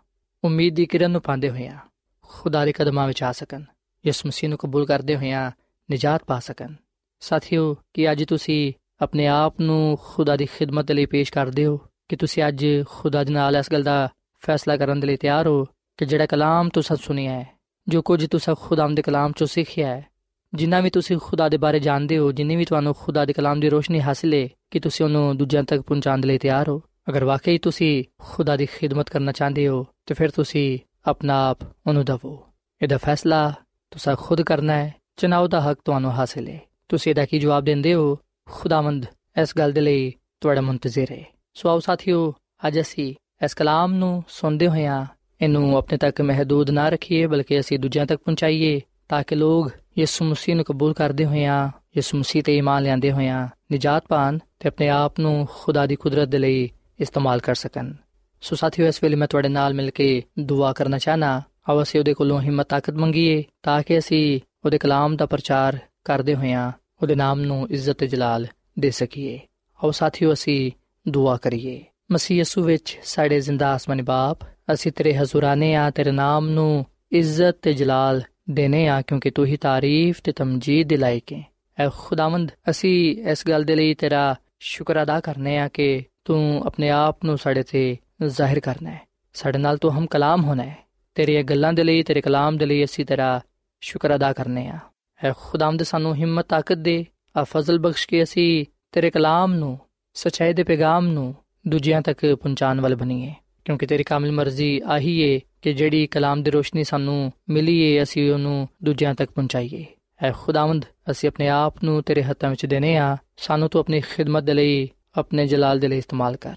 ਉਮੀਦ 0.44 0.74
ਦੀ 0.74 0.86
ਕਿਰਨ 0.86 1.10
ਨੂੰ 1.10 1.22
ਪਾਉਂਦੇ 1.22 1.50
ਹੋਇਆਂ 1.50 1.78
ਖੁਦਾ 2.22 2.64
ਦੇ 2.64 2.72
ਕਦਮਾਂ 2.72 3.06
ਵਿੱਚ 3.06 3.22
ਆ 3.22 3.32
ਸਕਣ, 3.32 3.64
ਯਿਸੂ 4.06 4.28
ਮਸੀਹ 4.28 4.48
ਨੂੰ 4.48 4.58
ਕਬੂਲ 4.58 4.86
ਕਰਦੇ 4.86 5.16
ਹੋਇਆਂ 5.16 5.50
ਨਿਜਾਤ 5.90 6.24
ਪਾ 6.24 6.38
ਸਕਣ। 6.38 6.74
ਸਾਥੀਓ, 7.20 7.76
ਕਿ 7.94 8.12
ਅੱਜ 8.12 8.24
ਤੁਸੀਂ 8.24 8.72
ਆਪਣੇ 9.00 9.26
ਆਪ 9.26 9.60
ਨੂੰ 9.60 9.98
ਖੁਦਾ 10.02 10.36
ਦੀ 10.36 10.46
ਖਿਦਮਤ 10.46 10.92
ਲਈ 10.92 11.06
ਪੇਸ਼ 11.06 11.32
ਕਰਦੇ 11.32 11.66
ਹੋ? 11.66 11.80
ਕਿ 12.08 12.16
ਤੁਸੀਂ 12.16 12.42
ਅੱਜ 12.48 12.66
ਖੁਦਾ 12.88 13.24
ਦੇ 13.24 13.32
ਨਾਲ 13.32 13.56
ਇਸ 13.56 13.72
ਗੱਲ 13.72 13.82
ਦਾ 13.82 14.08
ਫੈਸਲਾ 14.42 14.76
ਕਰਨ 14.76 15.00
ਦੇ 15.00 15.06
ਲਈ 15.06 15.16
ਤਿਆਰ 15.16 15.46
ਹੋ 15.46 15.64
ਕਿ 15.98 16.04
ਜਿਹੜਾ 16.04 16.26
ਕਲਾਮ 16.26 16.68
ਤੁਸੀਂ 16.68 16.96
ਸੁਣਿਆ 16.96 17.32
ਹੈ, 17.32 17.46
ਜੋ 17.88 18.02
ਕੁਝ 18.02 18.26
ਤੁਸੀਂ 18.26 18.54
ਖੁਦਾਮ 18.60 18.94
ਦੇ 18.94 19.02
ਕਲਾਮ 19.02 19.32
ਚੋਂ 19.32 19.46
ਸਿੱਖਿਆ 19.46 19.86
ਹੈ, 19.88 20.06
ਜਿੰਨਾ 20.54 20.80
ਵੀ 20.80 20.90
ਤੁਸੀਂ 20.90 21.16
ਖੁਦਾ 21.22 21.48
ਦੇ 21.48 21.56
ਬਾਰੇ 21.56 21.80
ਜਾਣਦੇ 21.80 22.18
ਹੋ, 22.18 22.32
ਜਿੰਨੀ 22.32 22.56
ਵੀ 22.56 22.64
ਤੁਹਾਨੂੰ 22.64 22.94
ਖੁਦਾ 22.94 23.24
ਦੇ 23.24 23.32
ਕਲਾਮ 23.32 23.60
ਦੀ 23.60 23.68
ਰੋਸ਼ਨੀ 23.68 24.00
ਹਾਸਲ 24.00 24.34
ਹੈ, 24.34 24.48
ਕਿ 24.70 24.80
ਤੁਸੀਂ 24.80 25.06
ਉਹਨੂੰ 25.06 25.36
ਦੂਜਿਆਂ 25.36 25.62
ਤੱਕ 25.62 25.80
ਪਹੁੰਚਾਉਣ 25.80 26.20
ਦੇ 26.20 26.28
ਲਈ 26.28 26.38
ਤਿਆਰ 26.38 26.68
ਹੋ। 26.68 26.82
ਅਗਰ 27.08 27.24
ਵਾਕਈ 27.24 27.58
ਤੁਸੀਂ 27.58 28.04
ਖੁਦਾ 28.22 28.56
ਦੀ 28.56 28.66
ਖਿਦਮਤ 28.66 29.10
ਕਰਨਾ 29.10 29.32
ਚਾਹੁੰਦੇ 29.32 29.68
ਹੋ, 29.68 29.86
ਤੇ 30.06 30.14
ਫਿਰ 30.14 30.30
ਤੁਸੀਂ 30.30 30.78
ਆਪਣਾ 31.06 31.48
ਆਪ 31.50 31.58
ਉਹਨੂੰ 31.86 32.04
ਦਵੋ। 32.04 32.42
ਇਹਦਾ 32.82 32.98
ਫੈਸਲਾ 32.98 33.52
ਤੁਸੀਂ 33.90 34.16
ਖੁਦ 34.16 34.42
ਕਰਨਾ 34.42 34.72
ਹੈ 34.72 34.94
ਚਨਾਉ 35.16 35.46
ਦਾ 35.46 35.60
ਹੱਕ 35.60 35.80
ਤੁਹਾਨੂੰ 35.84 36.12
ਹਾਸਲ 36.12 36.48
ਹੈ। 36.48 36.60
ਤੁਸੀਂ 36.88 37.12
ਇਹਦਾ 37.12 37.24
ਕੀ 37.24 37.38
ਜਵਾਬ 37.38 37.64
ਦਿੰਦੇ 37.64 37.94
ਹੋ? 37.94 38.18
ਖੁਦਾਵੰਦ, 38.50 39.06
ਇਸ 39.42 39.56
ਗੱਲ 39.58 39.72
ਦੇ 39.72 39.80
ਲਈ 39.80 40.12
ਤੁਹਾਡਾ 40.40 40.60
ਮੁੰਤਜ਼ਰ 40.60 41.06
ਹੈ। 41.12 41.24
ਸੋ 41.54 41.68
ਆਓ 41.68 41.80
ਸਾਥੀਓ, 41.80 42.32
ਅੱਜ 42.66 42.80
ਅਸੀਂ 42.80 43.14
ਇਸ 43.44 43.54
ਕਲਾਮ 43.54 43.94
ਨੂੰ 43.94 44.24
ਸੁਣਦੇ 44.28 44.68
ਹੋਇਆਂ 44.68 45.06
ਇਹਨੂੰ 45.40 45.76
ਆਪਣੇ 45.76 45.98
ਤੱਕ 45.98 46.20
ਮਹਦੂਦ 46.20 46.70
ਨਾ 46.70 46.88
ਰੱਖੀਏ, 46.88 47.26
ਬਲਕਿ 47.26 47.60
ਅਸੀਂ 47.60 47.78
ਦੂਜਿਆਂ 47.78 48.06
ਤੱਕ 48.06 48.22
ਪਹੁੰਚਾਈਏ, 48.22 48.80
ਤਾਂ 49.08 49.22
ਕਿ 49.26 49.34
ਲੋਕ 49.34 49.70
ਯਿਸੂ 49.98 50.24
ਮਸੀਹ 50.24 50.56
ਨੂੰ 50.56 50.64
ਕਬੂਲ 50.64 50.94
ਕਰਦੇ 50.94 51.24
ਹੋਇਆਂ, 51.24 51.70
ਯਿਸੂ 51.96 52.18
ਮਸੀਹ 52.18 52.42
ਤੇ 52.42 52.56
ਈਮਾਨ 52.56 52.82
ਲਿਆਂਦੇ 52.82 53.12
ਹੋਇਆਂ 53.12 53.48
ਨਿਜਾਤ 53.72 54.04
ਪਾਣ 54.08 54.38
ਤੇ 54.58 54.68
ਆਪਣੇ 54.68 54.88
ਆਪ 54.88 55.20
ਨੂੰ 55.20 55.48
ਖੁਦਾ 55.50 55.86
ਦੀ 55.86 55.96
ਕੁਦਰਤ 55.96 56.28
ਦੇ 56.28 56.38
ਲਈ 56.38 56.70
ਇਸਤੇਮਾਲ 57.00 57.40
ਕਰ 57.40 57.54
ਸਕਣ। 57.54 57.92
ਸੋ 58.40 58.56
ਸਾਥੀਓ, 58.56 58.86
ਇਸ 58.86 59.02
ਵੇਲੇ 59.02 59.16
ਮੈਂ 59.16 59.28
ਤੁਹਾਡੇ 59.28 59.48
ਨਾਲ 59.48 59.74
ਮਿਲ 59.74 59.90
ਕੇ 59.90 60.22
ਦੁਆ 60.38 60.72
ਕਰਨਾ 60.72 60.98
ਚਾਹਨਾ, 60.98 61.42
ਆਓ 61.68 61.82
ਅਸੀਂ 61.82 62.00
ਉਹਦੇ 62.00 62.14
ਕੋਲੋਂ 62.14 62.40
ਹਿੰਮਤ, 62.40 62.68
ਤਾਕਤ 62.68 62.94
ਮੰਗੀਏ, 62.94 63.44
ਤਾਂ 63.62 63.82
ਕਿ 63.82 63.98
ਅਸੀਂ 63.98 64.40
ਉਹਦੇ 64.64 64.78
ਕਲਾਮ 64.78 65.16
ਦਾ 65.16 65.26
ਪ੍ਰਚਾਰ 65.26 65.78
ਕਰਦੇ 66.04 66.34
ਹੋਇਆਂ 66.34 66.72
ਉਹਦੇ 67.02 67.14
ਨਾਮ 67.14 67.40
ਨੂੰ 67.40 67.68
ਇੱਜ਼ਤ 67.70 67.98
ਤੇ 67.98 68.06
ਜਲਾਲ 68.06 68.46
ਦੇ 68.78 68.90
ਸਕੀਏ। 68.90 69.40
ਆਓ 69.84 69.90
ਸਾਥੀਓ, 69.90 70.32
ਅਸੀਂ 70.32 70.70
ਦੁਆ 71.08 71.36
ਕਰੀਏ। 71.36 71.84
ਮਸੀਹ 72.12 72.38
ਯਸੂ 72.38 72.62
ਵਿੱਚ 72.62 72.98
ਸਾਡੇ 73.04 73.40
ਜ਼ਿੰਦਾ 73.40 73.72
ਆਸਮਾਨੀ 73.72 74.02
ਬਾਪ, 74.02 74.38
ਅਸੀਂ 74.72 74.92
ਤੇਰੇ 74.92 75.14
ਹਜ਼ੂਰਾਨੇ 75.16 75.74
ਆ, 75.74 75.90
ਤੇਰੇ 75.90 76.10
ਨਾਮ 76.10 76.48
ਨੂੰ 76.48 76.84
ਇੱਜ਼ਤ 77.12 77.56
ਤੇ 77.62 77.72
ਜਲਾਲ 77.72 78.22
ਦੇਨੇ 78.50 78.88
ਆ, 78.88 79.02
ਕਿਉਂਕਿ 79.02 79.30
ਤੂੰ 79.30 79.46
ਹੀ 79.46 79.56
ਤਾਰੀਫ 79.56 80.20
ਤੇ 80.24 80.32
ਤਮਜੀਦ 80.32 80.88
ਦੇ 80.88 80.96
ਲਾਇਕ 80.96 81.32
ਹੈ 81.32 81.42
ਐ 81.78 81.88
ਖੁਦਾਵੰਦ, 81.88 82.50
ਅਸੀਂ 82.70 83.16
ਇਸ 83.30 83.48
ਗੱਲ 83.48 83.64
ਦੇ 83.64 83.76
ਲਈ 83.76 83.94
ਤੇਰਾ 83.94 84.34
ਸ਼ੁਕਰ 84.60 85.02
ਅਦਾ 85.02 85.20
ਕਰਨੇ 85.20 85.58
ਆ 85.58 85.68
ਕਿ 85.68 86.04
ਤੂੰ 86.24 86.62
ਆਪਣੇ 86.66 86.90
ਆਪ 86.90 87.24
ਨੂੰ 87.24 87.38
ਸਾਡੇ 87.38 87.62
ਤੇ 87.62 87.96
ਜ਼ਾਹਿਰ 88.26 88.60
ਕਰਨਾ 88.60 88.90
ਹੈ 88.90 89.00
ਸਾਡੇ 89.34 89.58
ਨਾਲ 89.58 89.76
ਤੂੰ 89.76 89.92
ਹਮ 89.92 90.06
ਕਲਾਮ 90.06 90.44
ਹੋਣਾ 90.44 90.62
ਹੈ 90.62 90.76
ਤੇਰੀਆਂ 91.14 91.42
ਗੱਲਾਂ 91.42 91.72
ਦੇ 91.72 91.84
ਲਈ, 91.84 92.02
ਤੇਰੇ 92.02 92.20
ਕਲਾਮ 92.20 92.56
ਦੇ 92.56 92.66
ਲਈ 92.66 92.84
ਅਸੀਂ 92.84 93.06
ਤੇਰਾ 93.06 93.40
ਸ਼ੁਕਰ 93.80 94.14
ਅਦਾ 94.14 94.32
ਕਰਨੇ 94.32 94.68
ਆ। 94.68 94.78
ਐ 95.24 95.32
ਖੁਦਾਵੰਦ, 95.36 95.82
ਸਾਨੂੰ 95.82 96.14
ਹਿੰਮਤ, 96.14 96.46
ਤਾਕਤ 96.48 96.78
ਦੇ 96.78 97.04
ਆ, 97.36 97.44
ਫਜ਼ਲ 97.44 97.78
ਬਖਸ਼ 97.78 98.08
ਕੇ 98.08 98.22
ਅਸੀਂ 98.22 98.64
ਤੇਰੇ 98.92 99.10
ਕਲਾਮ 99.10 99.54
ਨੂੰ, 99.54 99.78
ਸਚਾਈ 100.14 100.52
ਦੇ 100.52 100.62
ਪੈਗਾਮ 100.62 101.06
ਨੂੰ 101.06 101.34
ਦੂਜਿਆਂ 101.68 102.02
ਤੱਕ 102.02 102.34
ਪਹੁੰਚਾਉਣ 102.34 102.80
ਵਾਲੇ 102.80 102.94
ਬਣੀਏ। 102.94 103.34
ਕਿਉਂਕਿ 103.64 103.86
ਤੇਰੀ 103.86 104.02
ਕਾਮਿਲ 104.02 104.32
ਮਰਜ਼ੀ 104.32 104.82
ਆਹੀ 104.86 105.20
ਏ 105.20 105.40
ਕਿ 105.62 105.72
ਜਿਹੜੀ 105.72 106.06
ਕਲਾਮ 106.06 106.42
ਦੀ 106.42 106.50
ਰੋਸ਼ਨੀ 106.50 106.84
ਸਾਨੂੰ 106.84 107.32
ਮਿਲੀ 107.48 107.78
ਏ, 107.78 108.02
ਅਸੀਂ 108.02 108.32
ਉਹਨੂੰ 108.32 108.68
ਦੂਜਿਆਂ 108.84 109.14
ਤੱਕ 109.14 109.30
ਪਹੁੰਚਾਈਏ। 109.30 109.86
ਐ 110.22 110.32
ਖੁਦਾਵੰਦ, 110.32 110.84
ਅਸੀਂ 111.10 111.28
ਆਪਣੇ 111.28 111.48
ਆਪ 111.48 111.84
ਨੂੰ 111.84 112.02
ਤੇਰੇ 112.02 112.22
ਹੱਥਾਂ 112.22 112.50
ਵਿੱਚ 112.50 112.66
ਦੇਨੇ 112.66 112.96
ਆ। 112.96 113.16
ਸਾਨੂੰ 113.36 113.68
ਤੂੰ 113.68 113.80
ਆਪਣੀ 113.80 114.00
ਖਿਦਮਤ 114.00 114.42
ਦੇ 114.42 114.54
ਲਈ, 114.54 114.90
ਆਪਣੇ 115.18 115.46
ਜਲਾਲ 115.46 115.78
ਦੇ 115.78 115.88
ਲਈ 115.88 115.98
ਇਸਤੇਮਾਲ 115.98 116.36
ਕਰ। 116.36 116.56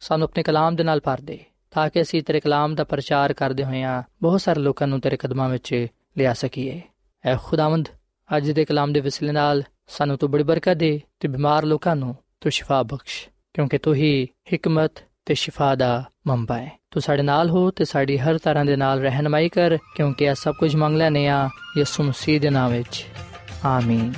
ਸਾਨੂੰ 0.00 0.24
ਆਪਣੇ 0.24 0.42
ਕਲਾਮ 0.42 0.76
ਦੇ 0.76 0.82
ਨਾਲ 0.82 1.00
ਭਰ 1.00 1.20
ਦੇ, 1.20 1.38
ਤਾਂ 1.70 1.88
ਕਿ 1.88 2.02
ਅਸੀਂ 2.02 2.22
ਤੇਰੇ 2.22 2.40
ਕਲਾਮ 2.40 2.74
ਦਾ 2.74 2.84
ਪ੍ਰਚਾਰ 2.84 3.32
ਕਰਦੇ 3.32 3.64
ਹੋਇਆਂ 3.64 4.02
ਬਹੁਤ 4.22 4.40
ਸਾਰੇ 4.40 4.60
ਲੋਕਾਂ 4.60 4.88
ਨੂੰ 4.88 5.00
ਤੇਰੇ 5.00 5.16
ਕਦਮਾਂ 5.16 5.48
ਵਿੱਚ 5.48 5.86
ਲਿਆ 6.18 6.32
ਸਕੀਏ। 6.32 6.80
ਐ 7.24 7.36
ਖੁਦਾਵੰਦ, 7.42 7.88
ਅੱਜ 8.36 8.50
ਦੇ 8.50 8.64
ਕਲਾਮ 8.64 8.92
ਦੇ 8.92 9.00
ਵਸਿਲੇ 9.00 9.32
ਨਾਲ 9.32 9.62
ਸਾਨੂੰ 9.88 10.18
ਤੂੰ 10.18 10.30
ਬੜੀ 10.30 10.44
ਬਰਕਤ 10.44 10.74
ਦੇ 10.74 11.00
ਤੇ 11.20 11.28
ਬਿਮਾਰ 11.28 11.64
ਲੋਕਾਂ 11.64 11.96
ਨੂੰ 11.96 12.16
ਤੂੰ 12.40 12.52
ਸ਼ਿਫਾ 12.52 12.82
ਬਖਸ਼। 12.82 13.28
ਕਿਉਂਕਿ 13.54 13.78
ਤੂੰ 13.78 13.94
ਹੀ 13.94 14.28
ਹਕਮਤ 14.54 14.92
ਤੇ 15.26 15.34
ਸ਼ਿਫਾ 15.34 15.74
ਦਾ 15.74 16.04
ਮੰਬਾ 16.26 16.58
ਹੈ। 16.58 16.80
ਤੂੰ 16.90 17.02
ਸਾਡੇ 17.02 17.22
ਨਾਲ 17.22 17.50
ਹੋ 17.50 17.70
ਤੇ 17.70 17.84
ਸਾਡੀ 17.84 18.18
ਹਰ 18.18 18.38
ਤਰ੍ਹਾਂ 18.38 18.64
ਦੇ 18.64 18.76
ਨਾਲ 18.76 19.00
ਰਹਿਨਮਾਈ 19.00 19.48
ਕਰ, 19.48 19.78
ਕਿਉਂਕਿ 19.96 20.24
ਇਹ 20.24 20.34
ਸਭ 20.34 20.54
ਕੁਝ 20.54 20.76
ਮੰਗ 20.76 20.96
ਲੈਨੇ 20.96 21.28
ਆ 21.28 21.48
ਯਿਸੂ 21.78 22.02
ਮਸੀਹ 22.02 22.40
ਦੇ 22.40 22.50
ਨਾਮ 22.50 22.72
ਵਿੱਚ। 22.72 23.06
ਆਮੀਨ। 23.64 24.14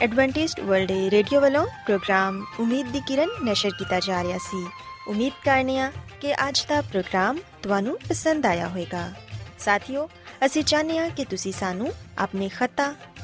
ਐਡਵੈਂਟਿਸਟ 0.00 0.60
ਵਰਲਡ 0.60 0.90
ਰੇਡੀਓ 0.90 1.40
ਵੱਲੋਂ 1.40 1.66
ਪ੍ਰੋਗਰਾਮ 1.66 2.44
ਉਮੀਦ 2.60 2.86
ਦੀ 2.86 3.00
ਕਿਰਨ 3.06 3.28
ਨਿਸ਼ਰ 3.44 3.70
ਕੀਤਾ 3.70 4.00
ਜਾ 4.00 4.22
ਰਿਹਾ 4.22 4.38
ਸੀ। 4.38 4.66
ਉਮੀਦ 5.08 5.32
ਕਰਨੇ 5.44 5.78
ਆ 5.78 5.92
ਕਿ 6.20 6.34
ਅੱਜ 6.34 6.66
ਦਾ 6.68 6.80
ਪ੍ਰੋਗਰਾਮ 6.80 7.38
ਤੁਹਾਨੂੰ 7.62 7.98
ਪਸੰਦ 8.08 8.46
ਆਇਆ 8.46 8.68
ਹੋਵੇਗਾ। 8.68 9.12
ਸਾਥੀਓ, 9.58 10.10
ਅਸੀਂ 10.46 10.64
ਚਾਹੁੰਦੇ 10.64 10.98
ਹਾਂ 10.98 11.10
ਕਿ 11.10 11.24
ਤੁਸੀਂ 11.24 11.52
ਸਾਨੂੰ 11.52 11.92
ਆਪਣੇ 12.18 12.48
ਖਤਾ 12.48 12.94